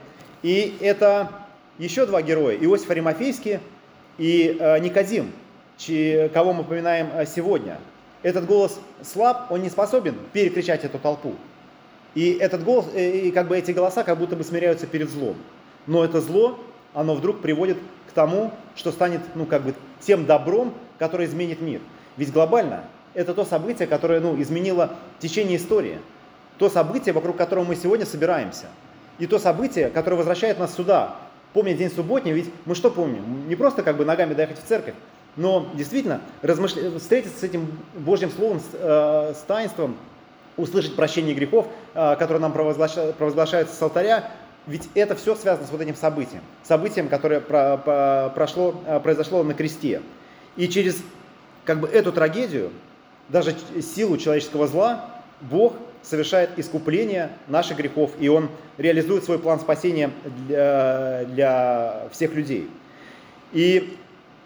И 0.43 0.77
это 0.79 1.31
еще 1.79 2.05
два 2.05 2.21
героя, 2.21 2.55
Иосиф 2.57 2.91
Аримафейский 2.91 3.59
и 4.19 4.55
а, 4.59 4.77
Никодим, 4.77 5.31
кого 6.31 6.53
мы 6.53 6.61
упоминаем 6.61 7.09
а, 7.11 7.25
сегодня. 7.25 7.79
Этот 8.21 8.45
голос 8.45 8.79
слаб, 9.01 9.47
он 9.49 9.63
не 9.63 9.69
способен 9.69 10.15
перекричать 10.33 10.83
эту 10.83 10.99
толпу. 10.99 11.33
И 12.15 12.31
этот 12.33 12.63
голос, 12.63 12.87
э, 12.93 13.27
и 13.27 13.31
как 13.31 13.47
бы 13.47 13.57
эти 13.57 13.71
голоса 13.71 14.03
как 14.03 14.17
будто 14.17 14.35
бы 14.35 14.43
смиряются 14.43 14.87
перед 14.87 15.09
злом. 15.09 15.35
Но 15.87 16.03
это 16.03 16.21
зло, 16.21 16.59
оно 16.93 17.15
вдруг 17.15 17.41
приводит 17.41 17.77
к 18.07 18.11
тому, 18.11 18.51
что 18.75 18.91
станет, 18.91 19.21
ну, 19.35 19.45
как 19.45 19.63
бы, 19.63 19.73
тем 19.99 20.25
добром, 20.25 20.73
который 20.97 21.25
изменит 21.27 21.61
мир. 21.61 21.81
Ведь 22.17 22.31
глобально 22.31 22.83
это 23.13 23.33
то 23.33 23.45
событие, 23.45 23.87
которое, 23.87 24.19
ну, 24.19 24.39
изменило 24.41 24.95
течение 25.19 25.57
истории. 25.57 25.99
То 26.57 26.69
событие, 26.69 27.13
вокруг 27.13 27.37
которого 27.37 27.63
мы 27.63 27.75
сегодня 27.75 28.05
собираемся. 28.05 28.67
И 29.17 29.27
то 29.27 29.39
событие, 29.39 29.89
которое 29.89 30.17
возвращает 30.17 30.59
нас 30.59 30.75
сюда. 30.75 31.15
Помня 31.53 31.73
день 31.73 31.89
субботний, 31.89 32.31
ведь 32.31 32.51
мы 32.65 32.75
что 32.75 32.91
помним? 32.91 33.47
Не 33.47 33.55
просто 33.55 33.81
как 33.81 33.97
бы 33.97 34.05
ногами 34.05 34.33
доехать 34.33 34.59
в 34.59 34.67
церковь, 34.67 34.93
но 35.35 35.67
действительно 35.73 36.21
размышля... 36.41 36.97
встретиться 36.99 37.39
с 37.39 37.43
этим 37.43 37.67
Божьим 37.95 38.29
Словом, 38.29 38.59
с, 38.59 38.63
э, 38.73 39.33
с 39.35 39.41
таинством, 39.47 39.97
услышать 40.59 40.95
прощение 40.95 41.33
грехов, 41.33 41.67
э, 41.93 42.15
которое 42.17 42.39
нам 42.39 42.53
провозглашается 42.53 43.75
с 43.75 43.81
алтаря, 43.81 44.31
ведь 44.67 44.87
это 44.93 45.15
все 45.15 45.35
связано 45.35 45.67
с 45.67 45.71
вот 45.71 45.81
этим 45.81 45.95
событием. 45.95 46.41
Событием, 46.63 47.07
которое 47.07 47.39
про, 47.39 47.77
про, 47.77 48.31
прошло, 48.35 48.75
э, 48.85 48.99
произошло 48.99 49.43
на 49.43 49.53
кресте. 49.53 50.01
И 50.55 50.67
через 50.67 51.01
как 51.65 51.79
бы 51.79 51.87
эту 51.87 52.11
трагедию, 52.11 52.71
даже 53.29 53.55
силу 53.81 54.17
человеческого 54.17 54.67
зла, 54.67 55.05
Бог 55.41 55.73
совершает 56.01 56.57
искупление 56.57 57.29
наших 57.47 57.77
грехов, 57.77 58.11
и 58.19 58.27
Он 58.29 58.49
реализует 58.77 59.23
свой 59.23 59.39
план 59.39 59.59
спасения 59.59 60.11
для, 60.47 61.25
для 61.25 62.07
всех 62.11 62.33
людей. 62.33 62.69
И 63.51 63.97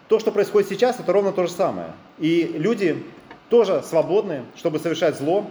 то, 0.08 0.18
что 0.18 0.32
происходит 0.32 0.68
сейчас, 0.68 1.00
это 1.00 1.12
ровно 1.12 1.32
то 1.32 1.46
же 1.46 1.52
самое. 1.52 1.88
И 2.18 2.54
люди 2.56 3.02
тоже 3.48 3.82
свободны, 3.82 4.42
чтобы 4.56 4.78
совершать 4.78 5.16
зло. 5.16 5.46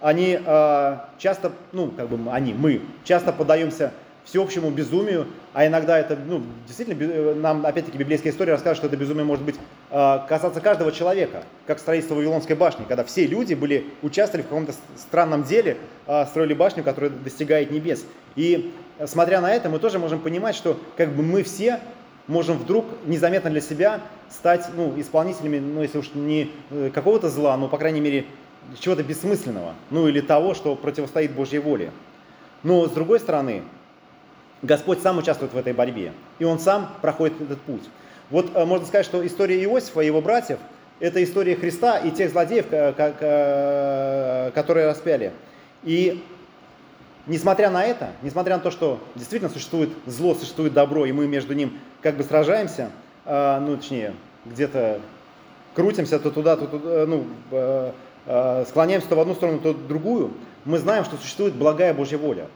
Они 0.00 0.38
э, 0.44 0.96
часто, 1.18 1.52
ну, 1.72 1.90
как 1.90 2.08
бы 2.08 2.30
они, 2.30 2.52
мы, 2.54 2.82
часто 3.04 3.32
подаемся 3.32 3.92
всеобщему 4.26 4.70
безумию, 4.70 5.28
а 5.54 5.66
иногда 5.66 5.98
это, 5.98 6.16
ну, 6.16 6.42
действительно, 6.66 7.34
нам, 7.34 7.64
опять-таки, 7.64 7.96
библейская 7.96 8.30
история 8.30 8.52
расскажет, 8.52 8.78
что 8.78 8.88
это 8.88 8.96
безумие 8.96 9.24
может 9.24 9.44
быть 9.44 9.54
э, 9.90 10.18
касаться 10.28 10.60
каждого 10.60 10.92
человека, 10.92 11.44
как 11.66 11.78
строительство 11.78 12.16
Вавилонской 12.16 12.56
башни, 12.56 12.84
когда 12.86 13.04
все 13.04 13.26
люди 13.26 13.54
были, 13.54 13.86
участвовали 14.02 14.42
в 14.42 14.48
каком-то 14.48 14.74
странном 14.96 15.44
деле, 15.44 15.78
э, 16.06 16.26
строили 16.26 16.54
башню, 16.54 16.82
которая 16.82 17.10
достигает 17.10 17.70
небес. 17.70 18.04
И 18.34 18.74
смотря 19.06 19.40
на 19.40 19.52
это, 19.54 19.70
мы 19.70 19.78
тоже 19.78 19.98
можем 19.98 20.20
понимать, 20.20 20.56
что 20.56 20.78
как 20.96 21.10
бы 21.10 21.22
мы 21.22 21.42
все 21.42 21.80
можем 22.26 22.58
вдруг 22.58 22.86
незаметно 23.06 23.50
для 23.50 23.60
себя 23.60 24.00
стать 24.28 24.66
ну, 24.76 24.92
исполнителями, 24.98 25.58
ну, 25.58 25.82
если 25.82 25.98
уж 25.98 26.10
не 26.14 26.50
э, 26.70 26.90
какого-то 26.92 27.30
зла, 27.30 27.56
но, 27.56 27.68
по 27.68 27.78
крайней 27.78 28.00
мере, 28.00 28.26
чего-то 28.78 29.02
бессмысленного, 29.02 29.74
ну, 29.90 30.08
или 30.08 30.20
того, 30.20 30.54
что 30.54 30.74
противостоит 30.76 31.32
Божьей 31.32 31.58
воле. 31.58 31.90
Но, 32.62 32.86
с 32.86 32.90
другой 32.90 33.20
стороны, 33.20 33.62
Господь 34.62 35.00
сам 35.00 35.18
участвует 35.18 35.52
в 35.52 35.56
этой 35.56 35.72
борьбе, 35.72 36.12
и 36.38 36.44
Он 36.44 36.58
сам 36.58 36.90
проходит 37.02 37.40
этот 37.40 37.60
путь. 37.60 37.82
Вот 38.30 38.50
э, 38.54 38.64
можно 38.64 38.86
сказать, 38.86 39.06
что 39.06 39.24
история 39.26 39.62
Иосифа 39.62 40.00
и 40.00 40.06
его 40.06 40.20
братьев– 40.20 40.58
это 41.00 41.22
история 41.22 41.56
Христа 41.56 41.98
и 41.98 42.10
тех 42.10 42.30
злодеев, 42.30 42.66
которые 44.54 44.86
распяли. 44.86 45.32
И 45.84 46.24
несмотря 47.26 47.70
на 47.70 47.84
это, 47.84 48.10
несмотря 48.22 48.56
на 48.56 48.62
то, 48.62 48.70
что 48.70 48.98
действительно 49.14 49.50
существует 49.50 49.90
зло, 50.06 50.34
существует 50.34 50.72
добро, 50.72 51.04
и 51.04 51.12
мы 51.12 51.26
между 51.26 51.54
ним 51.54 51.78
как 52.00 52.16
бы 52.16 52.24
сражаемся, 52.24 52.90
э, 53.26 53.58
ну, 53.60 53.76
точнее, 53.76 54.14
где-то 54.46 55.00
крутимся 55.74 56.18
то 56.18 56.30
туда, 56.30 56.56
то 56.56 56.66
туда, 56.66 56.90
э, 56.90 57.06
ну, 57.06 57.26
склоняемся 58.26 59.08
то 59.08 59.16
в 59.16 59.20
одну 59.20 59.34
сторону, 59.34 59.58
то 59.60 59.72
в 59.72 59.86
другую, 59.86 60.32
мы 60.64 60.78
знаем, 60.78 61.04
что 61.04 61.16
существует 61.16 61.54
благая 61.54 61.94
Божья 61.94 62.18
воля 62.18 62.48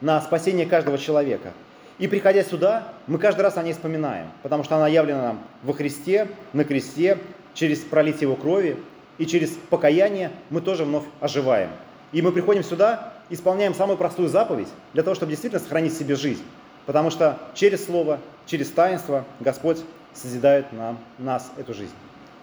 на 0.00 0.20
спасение 0.20 0.66
каждого 0.66 0.96
человека. 0.98 1.52
И 1.98 2.06
приходя 2.06 2.44
сюда, 2.44 2.92
мы 3.08 3.18
каждый 3.18 3.40
раз 3.40 3.56
о 3.56 3.62
ней 3.62 3.72
вспоминаем, 3.72 4.28
потому 4.42 4.62
что 4.62 4.76
она 4.76 4.86
явлена 4.86 5.22
нам 5.22 5.40
во 5.64 5.72
Христе, 5.72 6.28
на 6.52 6.64
кресте, 6.64 7.18
через 7.54 7.80
пролитие 7.80 8.22
Его 8.22 8.36
крови, 8.36 8.76
и 9.18 9.26
через 9.26 9.50
покаяние 9.68 10.30
мы 10.50 10.60
тоже 10.60 10.84
вновь 10.84 11.04
оживаем. 11.20 11.70
И 12.12 12.22
мы 12.22 12.30
приходим 12.30 12.62
сюда, 12.62 13.12
исполняем 13.30 13.74
самую 13.74 13.98
простую 13.98 14.28
заповедь 14.28 14.68
для 14.92 15.02
того, 15.02 15.16
чтобы 15.16 15.30
действительно 15.30 15.60
сохранить 15.60 15.92
себе 15.92 16.14
жизнь. 16.14 16.44
Потому 16.86 17.10
что 17.10 17.38
через 17.54 17.84
Слово, 17.84 18.20
через 18.46 18.70
таинство 18.70 19.24
Господь 19.40 19.78
созидает 20.14 20.72
нам, 20.72 20.98
нас 21.18 21.50
эту 21.58 21.74
жизнь. 21.74 21.92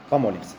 Помолимся. 0.09 0.55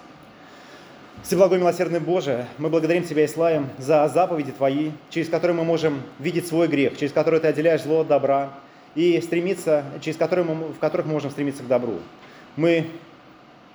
Всеблагой 1.22 1.58
милосердный 1.58 1.98
Боже, 1.98 2.46
мы 2.58 2.68
благодарим 2.68 3.02
Тебя 3.02 3.24
и 3.24 3.26
славим 3.26 3.68
за 3.78 4.06
заповеди 4.08 4.52
Твои, 4.52 4.90
через 5.10 5.28
которые 5.28 5.56
мы 5.56 5.64
можем 5.64 6.02
видеть 6.20 6.46
свой 6.46 6.68
грех, 6.68 6.96
через 6.96 7.12
которые 7.12 7.40
Ты 7.40 7.48
отделяешь 7.48 7.82
зло 7.82 8.00
от 8.00 8.06
добра, 8.06 8.50
и 8.94 9.20
стремиться, 9.20 9.84
через 10.00 10.16
которые 10.16 10.44
мы, 10.44 10.68
в 10.72 10.78
которых 10.78 11.06
мы 11.06 11.12
можем 11.12 11.30
стремиться 11.30 11.62
к 11.62 11.66
добру. 11.68 11.98
Мы, 12.56 12.86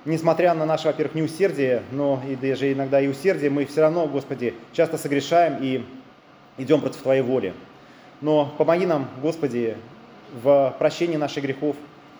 несмотря 0.06 0.54
на 0.54 0.65
наше, 0.65 0.88
во-первых, 0.88 1.13
неусердие, 1.13 1.84
но 1.91 2.21
и 2.27 2.36
даже 2.36 2.71
иногда 2.71 3.01
и 3.01 3.08
усердие, 3.08 3.49
мы 3.49 3.65
все 3.65 3.82
равно, 3.82 4.08
Господи, 4.08 4.56
часто 4.71 4.97
согрешаем 4.97 5.58
и 5.62 5.86
идем 6.58 6.80
против 6.80 7.01
Твоей 7.01 7.21
воли. 7.21 7.54
Но 8.21 8.54
помоги 8.58 8.86
нам, 8.86 9.10
Господи, 9.21 9.75
в 10.41 10.75
прощении 10.80 11.17
наших 11.17 11.43
грехов, 11.43 11.75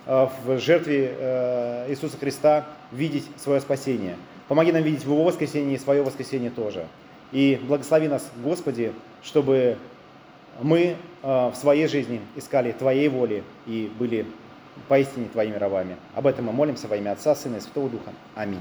э, 0.05 0.27
в 0.45 0.60
жертве 0.60 1.13
э, 1.17 1.86
Иисуса 1.89 2.17
Христа 2.17 2.65
видеть 2.91 3.25
свое 3.38 3.62
спасение. 3.62 4.15
Помоги 4.51 4.73
нам 4.73 4.83
видеть 4.83 5.05
Его 5.05 5.23
воскресении 5.23 5.75
и 5.75 5.77
свое 5.77 6.03
воскресение 6.03 6.49
тоже. 6.49 6.85
И 7.31 7.57
благослови 7.69 8.09
нас, 8.09 8.29
Господи, 8.43 8.91
чтобы 9.23 9.77
мы 10.61 10.97
э, 11.23 11.47
в 11.47 11.55
своей 11.55 11.87
жизни 11.87 12.19
искали 12.35 12.73
Твоей 12.73 13.07
воли 13.07 13.45
и 13.65 13.89
были 13.97 14.25
поистине 14.89 15.29
Твоими 15.31 15.55
рабами. 15.55 15.95
Об 16.15 16.27
этом 16.27 16.47
мы 16.47 16.51
молимся 16.51 16.89
во 16.89 16.97
имя 16.97 17.13
Отца, 17.13 17.33
Сына 17.33 17.55
и 17.55 17.59
Святого 17.61 17.89
Духа. 17.89 18.11
Аминь. 18.35 18.59